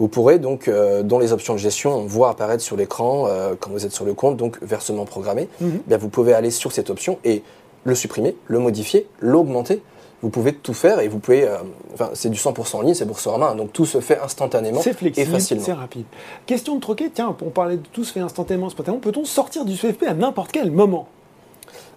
[0.00, 3.54] vous pourrez donc, euh, dans les options de gestion, on voit apparaître sur l'écran euh,
[3.58, 5.82] quand vous êtes sur le compte, donc versement programmé, mhm.
[5.86, 7.44] bien, vous pouvez aller sur cette option et
[7.84, 9.82] le supprimer, le modifier, l'augmenter.
[10.20, 11.46] Vous pouvez tout faire et vous pouvez.
[11.46, 11.58] Euh,
[11.94, 15.28] enfin, c'est du 100% en ligne, c'est Boursorama, donc tout se fait instantanément c'est flexible,
[15.28, 15.64] et facilement.
[15.64, 16.06] C'est rapide.
[16.46, 19.76] Question de troquer, tiens, on parlait de tout se fait instantanément, spontanément, peut-on sortir du
[19.76, 21.06] CFP à n'importe quel moment?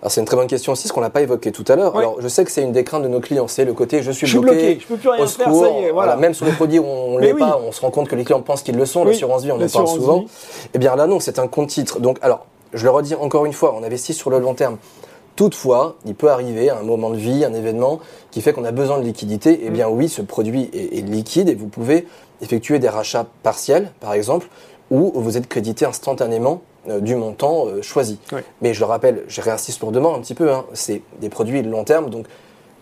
[0.02, 1.98] Alors c'est une très bonne question aussi, ce qu'on n'a pas évoqué tout à l'heure.
[1.98, 4.12] Alors je sais que c'est une des craintes de nos clients, c'est le côté je
[4.12, 6.16] suis je bloqué, bloqué, je peux plus rien faire, ça y est, voilà.
[6.16, 8.42] Même sur les produits où on l'est pas, on se rend compte que les clients
[8.42, 9.04] pensent qu'ils le sont.
[9.04, 10.26] L'assurance vie, on en parle souvent.
[10.74, 12.00] Eh bien là non, c'est un compte titre.
[12.00, 14.78] Donc alors, je le redis encore une fois, on investit sur le long terme.
[15.36, 18.00] Toutefois, il peut arriver un moment de vie, un événement
[18.32, 19.62] qui fait qu'on a besoin de liquidité.
[19.64, 22.08] Eh bien oui, ce produit est, est liquide et vous pouvez
[22.42, 24.48] effectuer des rachats partiels, par exemple,
[24.92, 28.20] où vous êtes crédité instantanément du montant euh, choisi.
[28.62, 31.70] Mais je le rappelle, je réinsiste lourdement un petit peu, hein, c'est des produits de
[31.70, 32.26] long terme, donc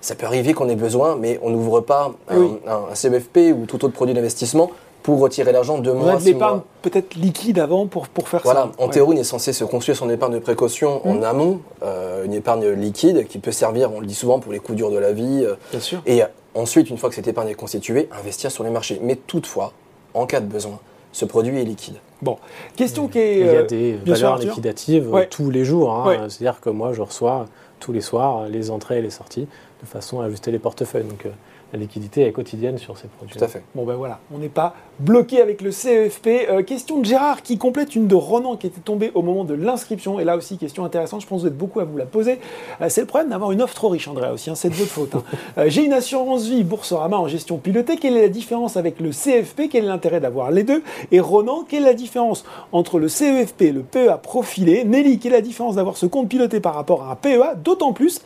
[0.01, 3.93] ça peut arriver qu'on ait besoin, mais on n'ouvre pas un, CFP ou tout autre
[3.93, 6.13] produit d'investissement pour retirer l'argent de mois.
[6.13, 8.51] On a de l'épargne peut-être liquide avant pour, pour faire ça.
[8.51, 11.23] Voilà, en théorie, on est censé se construire son épargne de précaution en mmh.
[11.23, 14.77] amont, euh, une épargne liquide qui peut servir, on le dit souvent, pour les coups
[14.77, 15.45] durs de la vie.
[15.71, 16.01] Bien sûr.
[16.05, 16.21] Et
[16.55, 18.99] ensuite, une fois que cette épargne est constituée, investir sur les marchés.
[19.01, 19.73] Mais toutefois,
[20.13, 20.79] en cas de besoin,
[21.11, 21.95] ce produit est liquide.
[22.23, 22.37] Bon,
[22.77, 23.39] question qui est.
[23.41, 25.93] Il y a euh, des valeurs liquidatives tous les jours.
[25.93, 26.29] Hein.
[26.29, 27.45] C'est-à-dire que moi, je reçois
[27.81, 29.47] tous les soirs les entrées et les sorties
[29.81, 31.03] de façon à ajuster les portefeuilles.
[31.03, 31.31] Donc, euh,
[31.73, 33.35] la liquidité est quotidienne sur ces produits.
[33.35, 33.63] Tout à fait.
[33.73, 36.27] Bon ben voilà, on n'est pas bloqué avec le CEFP.
[36.49, 39.55] Euh, question de Gérard qui complète une de Ronan qui était tombée au moment de
[39.55, 40.19] l'inscription.
[40.19, 42.37] Et là aussi, question intéressante, je pense que vous êtes beaucoup à vous la poser.
[42.79, 44.91] Euh, c'est le problème d'avoir une offre trop riche, André, aussi, hein, c'est de votre
[44.91, 45.15] faute.
[45.15, 45.23] Hein.
[45.57, 47.97] Euh, j'ai une assurance vie Boursorama en gestion pilotée.
[47.97, 50.81] Quelle est la différence avec le CEFP Quel est l'intérêt d'avoir les deux?
[51.11, 54.83] Et Ronan, quelle est la différence entre le CEFP et le PEA profilé?
[54.83, 57.93] Nelly, quelle est la différence d'avoir ce compte piloté par rapport à un PEA D'autant
[57.93, 58.21] plus,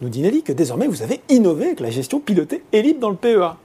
[0.00, 3.16] nous dit Nelly, que désormais vous avez innové avec la gestion pilotée libre dans le
[3.16, 3.56] PEA.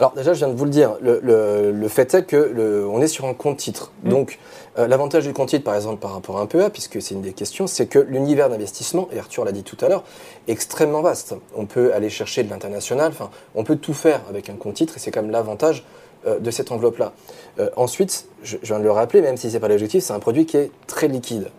[0.00, 3.26] Alors déjà, je viens de vous le dire, le, fait est que on est sur
[3.26, 3.92] un compte titre.
[4.02, 4.08] Mm.
[4.08, 4.38] Donc
[4.78, 7.22] euh, l'avantage du compte titre, par exemple, par rapport à un PEA, puisque c'est une
[7.22, 10.02] des questions, c'est que l'univers d'investissement, et Arthur l'a dit tout à l'heure,
[10.48, 11.36] est extrêmement vaste.
[11.54, 14.96] On peut aller chercher de l'international, enfin, on peut tout faire avec un compte titre,
[14.96, 15.84] et c'est quand même l'avantage
[16.26, 17.12] euh, de cette enveloppe-là.
[17.60, 20.18] Euh, ensuite, je, viens de le rappeler, même si ce n'est pas l'objectif, c'est un
[20.18, 21.50] produit qui est très liquide.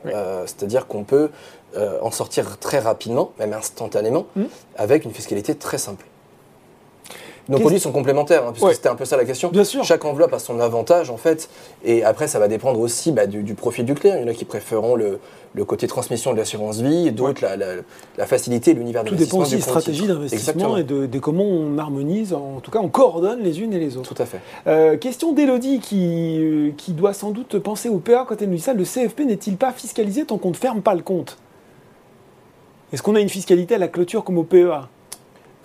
[0.46, 1.30] C'est-à-dire qu'on peut
[2.02, 4.44] en sortir très rapidement, même instantanément, mm.
[4.78, 6.06] avec une fiscalité très simple.
[7.48, 9.50] Nos produits sont complémentaires, hein, puisque c'était un peu ça la question.
[9.50, 9.84] Bien sûr.
[9.84, 11.50] Chaque enveloppe a son avantage, en fait.
[11.84, 14.16] Et après, ça va dépendre aussi bah, du, profil du client.
[14.16, 15.20] Il y en a qui préféreront le,
[15.66, 19.44] côté transmission de l'assurance vie, d'autres la, la, facilité, l'univers d'investissement.
[19.44, 22.90] Tout dépend aussi des stratégies d'investissement et de, comment on harmonise, en tout cas, on
[22.90, 24.14] coordonne les unes et les autres.
[24.14, 24.40] Tout à fait.
[24.68, 28.56] Euh, question d'Elodie qui, euh, qui doit sans doute penser au PA quand elle nous
[28.56, 28.74] dit ça.
[28.74, 31.38] Le CFP n'est-il pas fiscalisé tant qu'on ne ferme pas le compte?
[32.92, 34.88] Est-ce qu'on a une fiscalité à la clôture comme au PEA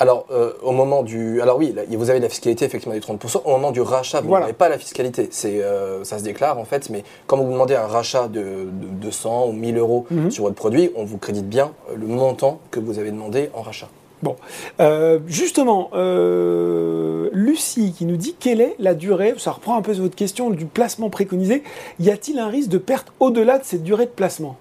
[0.00, 1.42] alors, euh, au moment du.
[1.42, 3.42] Alors, oui, vous avez la fiscalité effectivement du 30%.
[3.44, 5.28] Au moment du rachat, vous n'avez pas la fiscalité.
[5.30, 9.48] C'est, euh, ça se déclare en fait, mais quand vous demandez un rachat de, 200
[9.48, 10.30] ou 1000 euros mhm.
[10.30, 13.60] sur votre produit, on vous crédite bien euh, le montant que vous avez demandé en
[13.60, 13.88] rachat.
[14.22, 14.36] Bon,
[15.26, 15.90] justement,
[17.32, 20.66] Lucie qui nous dit quelle est la durée, ça reprend un peu votre question du
[20.66, 21.62] placement préconisé,
[22.00, 24.56] y a-t-il un risque de perte au-delà de cette durée de placement?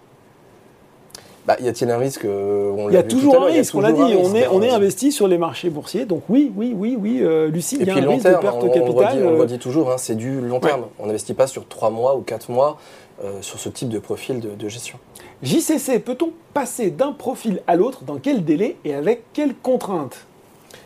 [1.50, 4.02] Bah, y a-t-il un risque Il y a toujours un risque, on l'a dit.
[4.02, 6.06] On est, on est investi sur les marchés boursiers.
[6.06, 8.70] Donc oui, oui, oui, oui, euh, Lucie, il y a un risque de perte de
[8.70, 9.26] capital.
[9.26, 10.84] On, le dit, toujours, hein, c'est du long terme.
[11.00, 12.78] On n'investit pas sur 3 mois ou 4 mois
[13.24, 15.00] euh, sur ce type de profil de, gestion.
[15.42, 20.28] JCC, peut-on passer d'un profil à l'autre Dans quel délai et avec quelles contraintes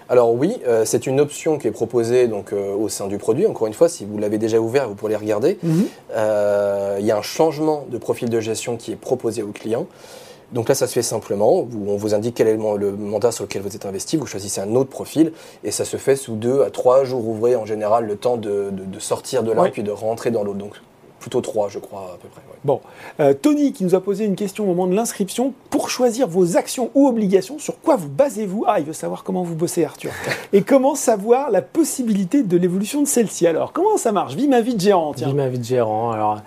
[0.10, 3.48] alors oui, euh, c'est une option qui est proposée donc, au sein du produit.
[3.48, 5.58] Encore une fois, si vous l'avez déjà ouvert, vous pourrez regarder.
[5.64, 5.86] Mhm.
[7.00, 9.88] Il y a un changement de profil de gestion qui est proposé au client.
[10.54, 11.68] Donc là, ça se fait simplement.
[11.88, 14.18] on vous indique quel est le mandat sur lequel vous êtes investi.
[14.18, 15.34] Vous choisissez un autre profil
[15.64, 18.72] et ça se fait sous deux à trois jours ouvrés en général, le temps de,
[19.00, 20.60] sortir de l'un et puis de rentrer dans l'autre.
[20.60, 20.74] Donc
[21.20, 22.42] plutôt trois, je crois, à peu près.
[22.66, 22.82] Bon.
[23.22, 25.54] Euh, Tony qui nous a posé une question au moment de l'inscription.
[25.70, 28.66] Pour choisir vos actions ou obligations, sur quoi vous basez-vous?
[28.68, 30.12] Ah, il veut savoir comment vous bossez, Arthur.
[30.54, 33.48] et comment savoir la possibilité de l'évolution de celle-ci?
[33.48, 34.36] Alors, comment ça marche?
[34.36, 35.28] Vie ma vie de gérant, tiens.
[35.28, 36.12] Vie ma vie de gérant.
[36.12, 36.42] Alors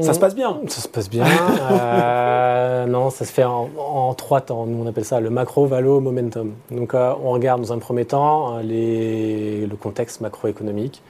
[0.00, 0.60] ça se passe bien.
[0.68, 1.24] Ça se passe bien.
[1.24, 4.66] Euh, non, ça se fait en, trois temps.
[4.66, 6.52] Nous, on appelle ça le macro, valo, momentum.
[6.70, 11.02] Donc, euh, on regarde dans un premier temps euh, les, le contexte macroéconomique.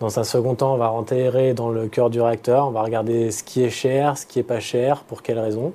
[0.00, 2.66] Dans un second temps, on va rentrer dans le cœur du réacteur.
[2.66, 5.72] On va regarder ce qui est cher, ce qui est pas cher, pour quelles raisons.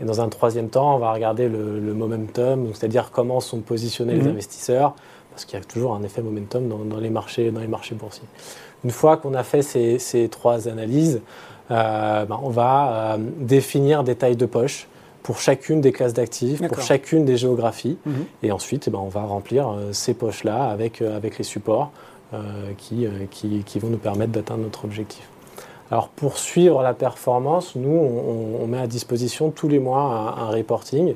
[0.00, 4.22] Et dans un troisième temps, on va regarder le, momentum, c'est-à-dire comment sont positionnés les
[4.22, 4.30] mhm.
[4.30, 4.94] investisseurs,
[5.30, 8.28] parce qu'il y a toujours un effet momentum dans, les, marchés, dans les marchés boursiers.
[8.84, 11.20] Une fois qu'on a fait ces, ces trois analyses,
[11.70, 14.88] euh, ben, on va euh, définir des tailles de poche
[15.22, 17.98] pour chacune des classes d'actifs, pour chacune des géographies.
[18.06, 18.24] Mhm.
[18.42, 21.90] Et ensuite, eh ben, on va remplir euh, ces poches-là avec, avec les supports
[22.76, 25.26] qui, qui, vont nous permettre d'atteindre notre objectif.
[25.90, 31.14] Alors pour suivre la performance, nous, on, met à disposition tous les mois un, reporting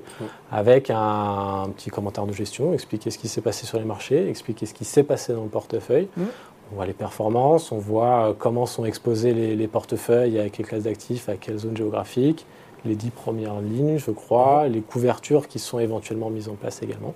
[0.51, 4.65] avec un, petit commentaire de gestion, expliquer ce qui s'est passé sur les marchés, expliquer
[4.65, 6.09] ce qui s'est passé dans le portefeuille.
[6.17, 6.27] Mhm.
[6.73, 10.85] On voit les performances, on voit euh, comment sont exposés les, portefeuilles avec les classes
[10.85, 12.47] d'actifs, à quelle zone géographique,
[12.87, 17.15] les dix premières lignes, je crois, les couvertures qui sont éventuellement mises en place également.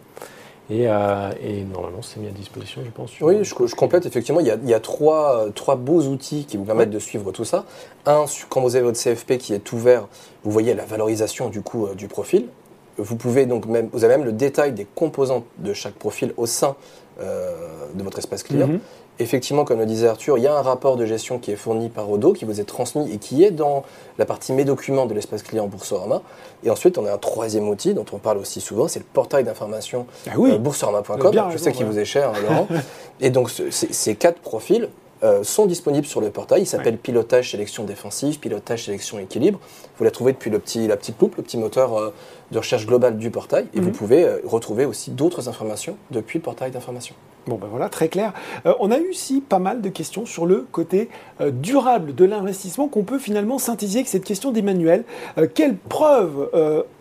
[0.68, 1.30] Et, euh,
[1.72, 3.12] normalement, c'est mis à disposition, je pense.
[3.20, 4.04] Oui, je, complète.
[4.04, 7.64] Effectivement, il y a, trois, trois, beaux outils qui vous permettent de suivre tout ça.
[8.04, 10.06] Un, quand vous avez votre CFP qui est ouvert,
[10.44, 12.46] vous voyez la valorisation du coup euh, du profil.
[12.98, 16.46] Vous pouvez donc même, vous avez même le détail des composantes de chaque profil au
[16.46, 16.76] sein
[17.18, 18.68] de votre espace client.
[18.68, 18.80] Mhm
[19.18, 21.88] effectivement, comme le disait Arthur, il y a un rapport de gestion qui est fourni
[21.88, 23.84] par Odo, qui vous est transmis et qui est dans
[24.18, 26.22] la partie Mes documents de l'espace client Boursorama.
[26.64, 29.44] Et ensuite, on a un troisième outil dont on parle aussi souvent, c'est le portail
[29.44, 31.50] d'information ah euh, boursorama.com.
[31.52, 32.68] Je sais qu'il vous est cher, hein, Laurent.
[33.20, 34.88] et donc, ces quatre profils
[35.22, 36.62] euh, sont disponibles sur le portail.
[36.62, 39.58] Il s'appelle Pilotage Sélection Défensive, Pilotage Sélection Équilibre.
[39.98, 42.14] Vous la trouvez depuis le petit, la petite loupe, le petit moteur euh,
[42.50, 43.66] de recherche globale du portail.
[43.74, 43.92] Et vous mhm.
[43.92, 47.14] pouvez retrouver aussi d'autres informations depuis le portail d'information.
[47.46, 48.32] Bon ben voilà, très clair.
[48.66, 51.08] Euh, on a eu aussi pas mal de questions sur le côté
[51.40, 55.04] euh, durable de l'investissement qu'on peut finalement synthétiser avec cette question d'Emmanuel.
[55.38, 56.50] Euh, quelles preuves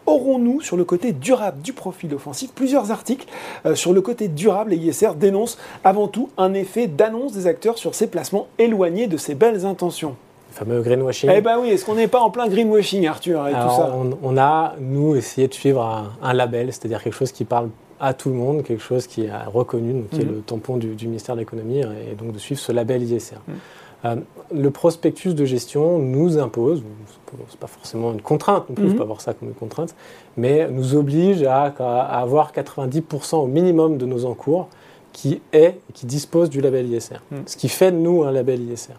[0.05, 3.27] aurons-nous sur le côté durable du profil offensif Plusieurs articles
[3.73, 7.95] sur le côté durable et ISR dénoncent avant tout un effet d'annonce des acteurs sur
[7.95, 10.15] ces placements éloignés de ces belles intentions.
[10.51, 11.29] Le fameux greenwashing.
[11.33, 14.37] Eh ben oui, est-ce qu'on n'est pas en plein greenwashing, Arthur, et tout ça on,
[14.37, 18.29] a, nous, essayé de suivre un, un label, c'est-à-dire quelque chose qui parle à tout
[18.29, 20.35] le monde quelque chose qui est reconnu, qui est mhm.
[20.35, 23.35] le tampon du, ministère de l'économie, et donc de suivre ce label ISR.
[23.35, 23.53] Euh,
[24.53, 26.83] le prospectus de gestion nous impose,
[27.49, 28.95] c'est pas forcément une contrainte, on ne peut mhm.
[28.95, 29.95] pas voir ça comme une contrainte,
[30.37, 34.69] mais nous oblige à, avoir 90% au minimum de nos encours
[35.11, 37.15] qui est, qui dispose du label ISR.
[37.31, 37.35] Mm.
[37.45, 38.95] Ce qui fait de nous un label ISR.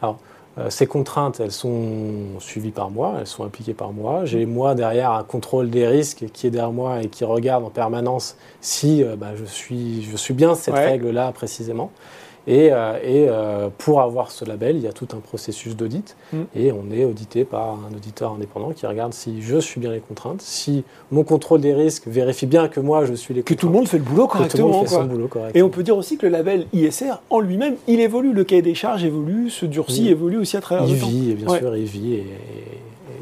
[0.00, 0.16] Alors,
[0.58, 4.24] euh, ces contraintes, elles sont suivies par moi, elles sont appliquées par moi.
[4.24, 7.70] J'ai moi derrière un contrôle des risques qui est derrière moi et qui regarde en
[7.70, 11.90] permanence si euh, bah, je, suis, je suis bien cette règle-là précisément.
[12.50, 16.16] Et, euh, euh, pour avoir ce label, il y a tout un processus d'audit.
[16.32, 16.38] Mm.
[16.56, 20.00] Et on est audité par un auditeur indépendant qui regarde si je suis bien les
[20.00, 20.82] contraintes, si
[21.12, 23.56] mon contrôle des risques vérifie bien que moi je suis les contraintes.
[23.56, 24.48] Que tout le monde fait le boulot correctement.
[24.48, 25.60] Que tout le monde fait son boulot correctement.
[25.60, 28.32] Et on peut dire aussi que le label ISR en lui-même, il évolue.
[28.32, 31.06] Le cahier des charges évolue, se durcit, évolue aussi à travers il le temps.
[31.08, 32.14] Il vit, bien sûr, il vit.
[32.14, 32.24] Et,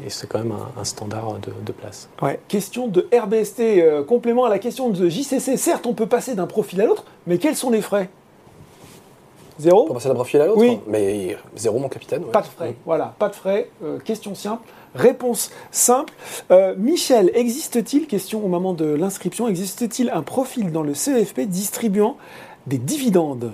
[0.07, 2.09] c'est quand même un, standard de, place.
[2.23, 2.39] Ouais.
[2.47, 5.55] Question de RBST, euh, complément à la question de JCC.
[5.55, 8.09] Certes, on peut passer d'un profil à l'autre, mais quels sont les frais?
[9.59, 10.79] Zéro Pour passer d'un profil à l'autre Oui.
[10.87, 12.23] Mais zéro, mon capitaine.
[12.23, 12.75] Pas de frais.
[12.85, 13.69] Voilà, pas de frais.
[13.83, 14.67] Euh, question simple.
[14.95, 16.13] Réponse simple.
[16.49, 22.15] Euh, Michel, existe-t-il, question au moment de l'inscription, existe-t-il un profil dans le CEFP distribuant
[22.67, 23.51] des dividendes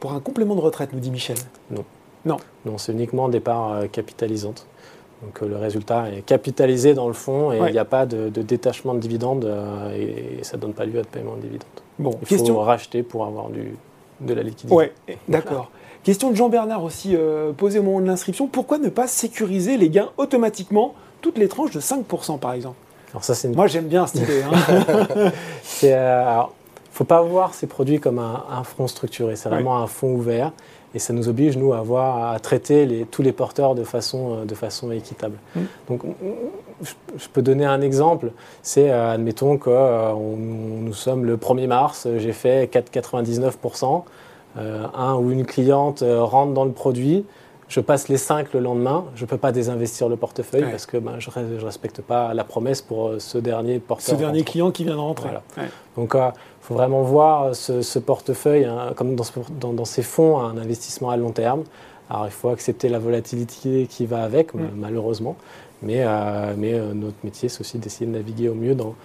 [0.00, 1.38] pour un complément de retraite, nous dit Michel?
[1.70, 1.84] Non.
[2.26, 2.36] Non.
[2.66, 4.66] Non, c'est uniquement des parts euh, capitalisantes.
[5.22, 8.92] Donc le résultat est capitalisé dans le fond et il n'y a pas de, détachement
[8.92, 9.50] de dividendes
[9.96, 11.66] et, ça ne donne pas lieu à de paiement de dividendes.
[11.98, 12.54] Bon, il question...
[12.54, 13.76] faut racheter pour avoir du,
[14.20, 14.74] de la liquidité.
[14.74, 15.70] Oui, d'accord.
[16.04, 18.46] Question de Jean-Bernard aussi euh, posée au moment de l'inscription.
[18.46, 22.76] Pourquoi ne pas sécuriser les gains automatiquement, toutes les tranches de 5% par exemple?
[23.10, 24.42] Alors ça, c'est Moi j'aime bien cette idée.
[24.42, 25.32] Hein.
[25.82, 26.44] Il ne
[26.92, 30.52] faut pas voir ces produits comme un, fonds structuré, c'est vraiment un fonds ouvert
[30.96, 34.32] et ça nous oblige, nous, à, avoir, à traiter les, tous les porteurs de façon,
[34.32, 35.36] euh, de façon équitable.
[35.54, 35.60] Mm.
[35.88, 36.00] Donc,
[36.82, 38.30] je peux donner un exemple.
[38.62, 44.04] C'est, euh, admettons que euh, nous sommes le 1er mars, j'ai fait 4,99%.
[44.56, 47.26] un ou une cliente rentre dans le produit,
[47.68, 50.96] je passe les 5 le lendemain, je ne peux pas désinvestir le portefeuille parce que
[50.96, 54.14] ben, je ne respecte pas la promesse pour ce dernier porteur.
[54.14, 55.28] Ce dernier client qui vient de rentrer.
[55.94, 56.16] Donc,
[56.66, 61.62] faut vraiment voir ce, portefeuille hein, comme dans, ces fonds un investissement à long terme.
[62.10, 64.70] Alors il faut accepter la volatilité qui va avec, mm.
[64.76, 65.36] malheureusement,
[65.82, 68.96] mais, euh, mais euh, notre métier c'est aussi d'essayer de naviguer au mieux dans,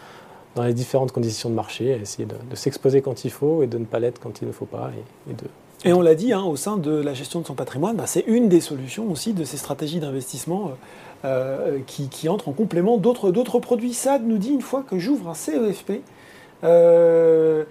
[0.56, 3.86] dans les différentes conditions de marché, essayer de, s'exposer quand il faut et de ne
[3.86, 4.90] pas l'être quand il ne faut pas.
[5.30, 5.44] Et, de...
[5.88, 8.26] et on l'a dit, hein, au sein de la gestion de son patrimoine, bah, c'est
[8.26, 10.72] une des solutions aussi de ces stratégies d'investissement
[11.26, 13.94] euh, qui, qui, entrent en complément d'autres produits.
[13.94, 16.02] SAD nous dit une fois que j'ouvre un CEFP,
[16.64, 17.64] euh,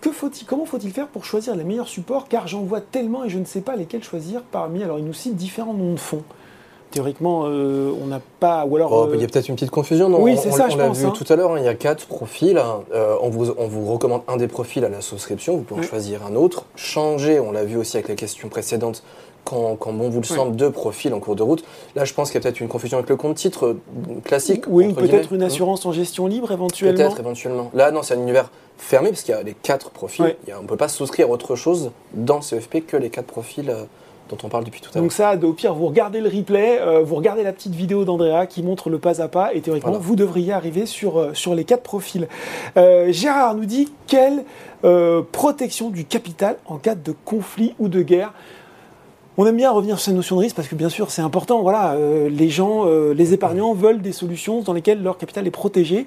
[0.00, 2.28] que faut-il, comment faut-il faire pour choisir les meilleurs supports?
[2.28, 4.82] Car j'en vois tellement et je ne sais pas lesquels choisir parmi.
[4.82, 6.24] Alors, il nous cite différents noms de fonds.
[6.90, 8.66] Théoriquement, euh, on n'a pas.
[8.66, 10.20] Ou alors, oh, Il y a peut-être une petite confusion, non?
[10.20, 10.88] Oui, c'est ça, je pense.
[10.88, 11.12] On l'a vu hein.
[11.16, 12.60] tout à l'heure, hein, il y a quatre profils.
[12.92, 16.26] Euh, on, vous, on, vous, recommande un des profils à la souscription, vous pouvez choisir
[16.26, 16.66] un autre.
[16.76, 19.02] Changer, on l'a vu aussi avec la question précédente,
[19.44, 21.64] quand, bon vous le semble, deux profils en cours de route.
[21.96, 23.80] Là, je pense qu'il y a peut-être une confusion avec le compte titre euh,
[24.24, 24.64] classique.
[24.68, 26.96] Oui, peut-être une assurance en gestion libre éventuellement.
[26.96, 27.70] Peut-être éventuellement.
[27.74, 30.36] Là, non, c'est un univers fermé parce qu'il y a les quatre profils.
[30.58, 33.70] on ne peut pas souscrire autre chose dans CFP que les quatre profils.
[33.70, 33.84] Euh,
[34.28, 35.02] dont on parle depuis tout à l'heure.
[35.02, 38.46] Donc ça, au pire, vous regardez le replay, euh, vous regardez la petite vidéo d'Andrea
[38.46, 41.82] qui montre le pas à pas, et théoriquement, vous devriez arriver sur, sur les quatre
[41.82, 42.28] profils.
[42.76, 44.44] Gérard nous dit quelle
[45.32, 48.32] protection du capital en cas de conflit ou de guerre?
[49.36, 51.62] On aime bien revenir sur cette notion de risque parce que bien sûr c'est important.
[51.62, 55.50] Voilà, euh, les gens, euh, les épargnants veulent des solutions dans lesquelles leur capital est
[55.52, 56.06] protégé.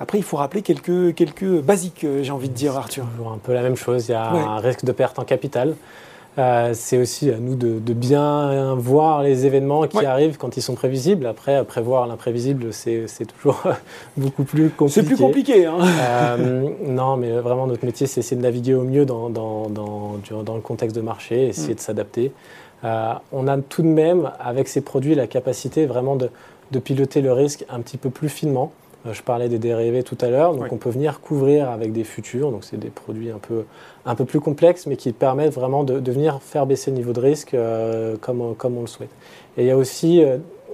[0.00, 3.04] Après, il faut rappeler quelques, quelques basiques, euh, j'ai envie de dire, Arthur.
[3.16, 4.08] Toujours un peu la même chose.
[4.08, 5.74] Il y a un risque de perte en capital.
[6.72, 11.26] C'est aussi à nous de, bien voir les événements qui arrivent quand ils sont prévisibles.
[11.26, 13.62] Après, prévoir l'imprévisible, c'est toujours
[14.16, 15.00] beaucoup plus compliqué.
[15.00, 15.66] C'est plus compliqué.
[15.66, 16.36] Hein.
[16.86, 20.60] non, mais vraiment, notre métier, c'est essayer de naviguer au mieux dans, dans, dans, le
[20.60, 21.76] contexte de marché, essayer mm.
[21.76, 22.32] de s'adapter.
[22.84, 26.30] Euh, on a tout de même, avec ces produits, la capacité vraiment de,
[26.78, 28.72] piloter le risque un petit peu plus finement.
[29.08, 32.04] Euh, je parlais des dérivés tout à l'heure, donc on peut venir couvrir avec des
[32.04, 33.64] futurs, donc c'est des produits un peu,
[34.04, 37.20] un peu plus complexes, mais qui permettent vraiment de, venir faire baisser le niveau de
[37.20, 39.10] risque euh, comme, comme on le souhaite.
[39.56, 40.22] Et il y a aussi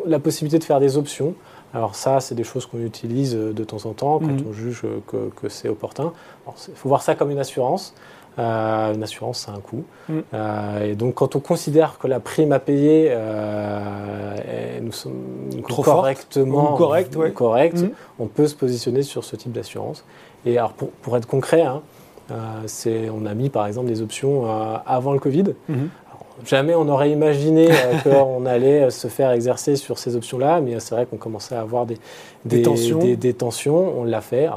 [0.07, 1.35] la possibilité de faire des options.
[1.72, 4.45] Alors ça, c'est des choses qu'on utilise de temps en temps quand mhm.
[4.49, 6.12] on juge que, que c'est opportun.
[6.47, 7.95] Il faut voir ça comme une assurance.
[8.39, 9.85] Euh, une assurance, c'est un coût.
[10.09, 10.18] Mm.
[10.32, 15.12] Euh, et donc, quand on considère que la prime à payer euh, nous sommes
[15.62, 17.91] correctement correct, correct mm.
[18.18, 20.05] on peut se positionner sur ce type d'assurance.
[20.47, 21.82] Et alors, pour, pour être concret, hein,
[22.30, 24.47] on a mis par exemple des options
[24.85, 25.55] avant le Covid.
[25.70, 26.45] Mm-hmm.
[26.45, 27.68] jamais on aurait imaginé
[28.03, 31.87] qu'on allait se faire exercer sur ces options-là, mais c'est vrai qu'on commençait à avoir
[31.87, 31.99] des,
[32.45, 32.99] des, tensions.
[32.99, 34.01] Des, tensions.
[34.01, 34.49] On l'a fait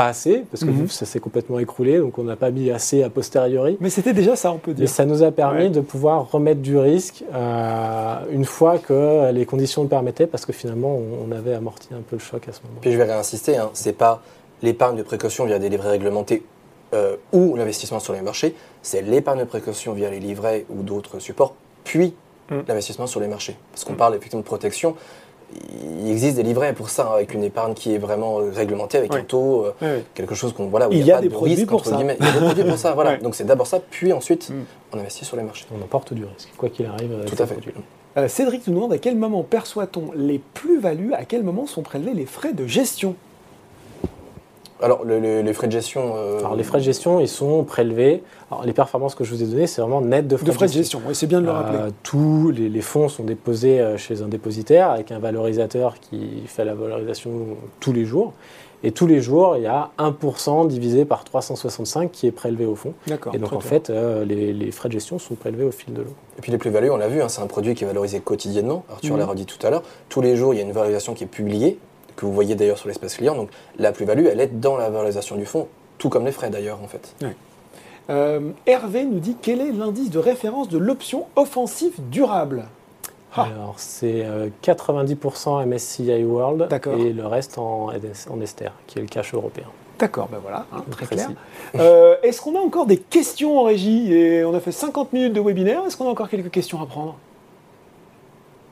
[0.00, 0.88] pas assez, parce que mhm.
[0.88, 3.76] ça s'est complètement écroulé, donc on n'a pas mis assez a posteriori.
[3.80, 4.84] Mais c'était déjà ça, on peut dire.
[4.84, 9.44] Et ça nous a permis de pouvoir remettre du risque euh, une fois que les
[9.44, 12.60] conditions le permettaient, parce que finalement, on, avait amorti un peu le choc à ce
[12.62, 12.80] moment.
[12.80, 14.22] Puis je vais réinsister, hein, c'est pas
[14.62, 16.44] l'épargne de précaution via des livrets réglementés
[16.94, 21.18] euh, ou l'investissement sur les marchés, c'est l'épargne de précaution via les livrets ou d'autres
[21.18, 22.14] supports, puis
[22.50, 22.60] mm.
[22.68, 23.56] l'investissement sur les marchés.
[23.70, 23.96] Parce qu'on mm.
[23.96, 24.96] parle effectivement de protection,
[26.02, 29.14] il existe des livrets pour ça, avec une épargne qui est vraiment euh, réglementée, avec
[29.14, 31.40] un taux, euh, quelque chose qu'on voilà, où il, y a, pas de risque.
[31.46, 33.16] Il y a des produits pour ça, voilà.
[33.16, 34.54] Donc c'est d'abord ça, puis ensuite mm.
[34.92, 35.66] on investit sur les marchés.
[35.76, 37.24] On emporte du risque, quoi qu'il arrive.
[37.26, 37.56] Tout à fait.
[38.16, 42.14] Euh, Cédric nous demande à quel moment perçoit-on les plus-values, à quel moment sont prélevés
[42.14, 43.14] les frais de gestion?
[44.82, 46.14] Alors, les frais de gestion.
[46.16, 48.22] Euh, Alors, les frais de gestion, ils sont prélevés.
[48.50, 50.66] Alors, les performances que je vous ai données, c'est vraiment net de frais de, frais
[50.66, 51.02] de gestion.
[51.06, 51.78] Oui, c'est bien de le rappeler.
[51.78, 56.64] Euh, tous les, fonds sont déposés euh, chez un dépositaire avec un valorisateur qui fait
[56.64, 57.30] la valorisation
[57.78, 58.32] tous les jours.
[58.82, 62.74] Et tous les jours, il y a 1% divisé par 365 qui est prélevé au
[62.74, 62.94] fond.
[63.06, 63.34] D'accord.
[63.34, 66.14] Et donc, en fait, les, frais de gestion sont prélevés au fil de l'eau.
[66.38, 68.86] Et puis, les plus-values, on l'a vu, hein, c'est un produit qui est valorisé quotidiennement.
[68.90, 69.18] Arthur mhm.
[69.18, 69.82] l'a redit tout à l'heure.
[70.08, 71.78] Tous les jours, il y a une valorisation qui est publiée
[72.20, 73.34] que vous voyez d'ailleurs sur l'espace client.
[73.34, 75.68] Donc la plus-value, elle est dans la valorisation du fonds,
[75.98, 77.14] tout comme les frais d'ailleurs en fait.
[78.10, 82.64] Euh, Hervé nous dit quel est l'indice de référence de l'option offensive durable?
[83.34, 83.46] Ah.
[83.54, 84.26] Alors c'est
[84.64, 86.68] 90% MSCI World
[86.98, 89.66] et le reste en, en Ester, qui est le cash européen.
[90.00, 91.30] D'accord, ben voilà, hein, très clair.
[91.78, 94.12] Euh, est-ce qu'on a encore des questions en régie?
[94.12, 96.86] Et on a fait 50 minutes de webinaire, est-ce qu'on a encore quelques questions à
[96.86, 97.16] prendre?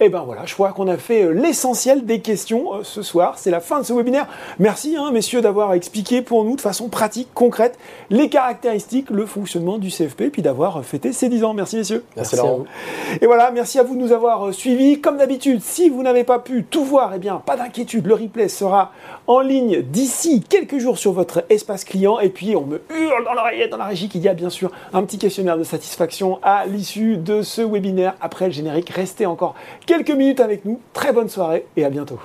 [0.00, 3.02] Et eh ben voilà, je crois qu'on a fait euh, l'essentiel des questions euh, ce
[3.02, 3.36] soir.
[3.36, 4.28] C'est la fin de ce webinaire.
[4.60, 7.76] Merci, hein, messieurs, d'avoir expliqué pour nous de façon pratique, concrète,
[8.08, 11.52] les caractéristiques, le fonctionnement du CFP, puis d'avoir fêté ces 10 ans.
[11.52, 12.04] Merci, messieurs.
[12.14, 12.64] Merci, à vous.
[13.20, 15.00] Et voilà, merci à vous de nous avoir euh, suivis.
[15.00, 18.46] Comme d'habitude, si vous n'avez pas pu tout voir, eh bien, pas d'inquiétude, le replay
[18.46, 18.92] sera
[19.26, 22.20] en ligne d'ici quelques jours sur votre espace client.
[22.20, 24.70] Et puis, on me hurle dans l'oreillette, dans la régie, qu'il y a bien sûr
[24.92, 28.14] un petit questionnaire de satisfaction à l'issue de ce webinaire.
[28.20, 29.56] Après le générique, restez encore
[29.88, 30.80] quelques minutes avec nous.
[30.92, 32.20] Très bonne soirée et à bientôt.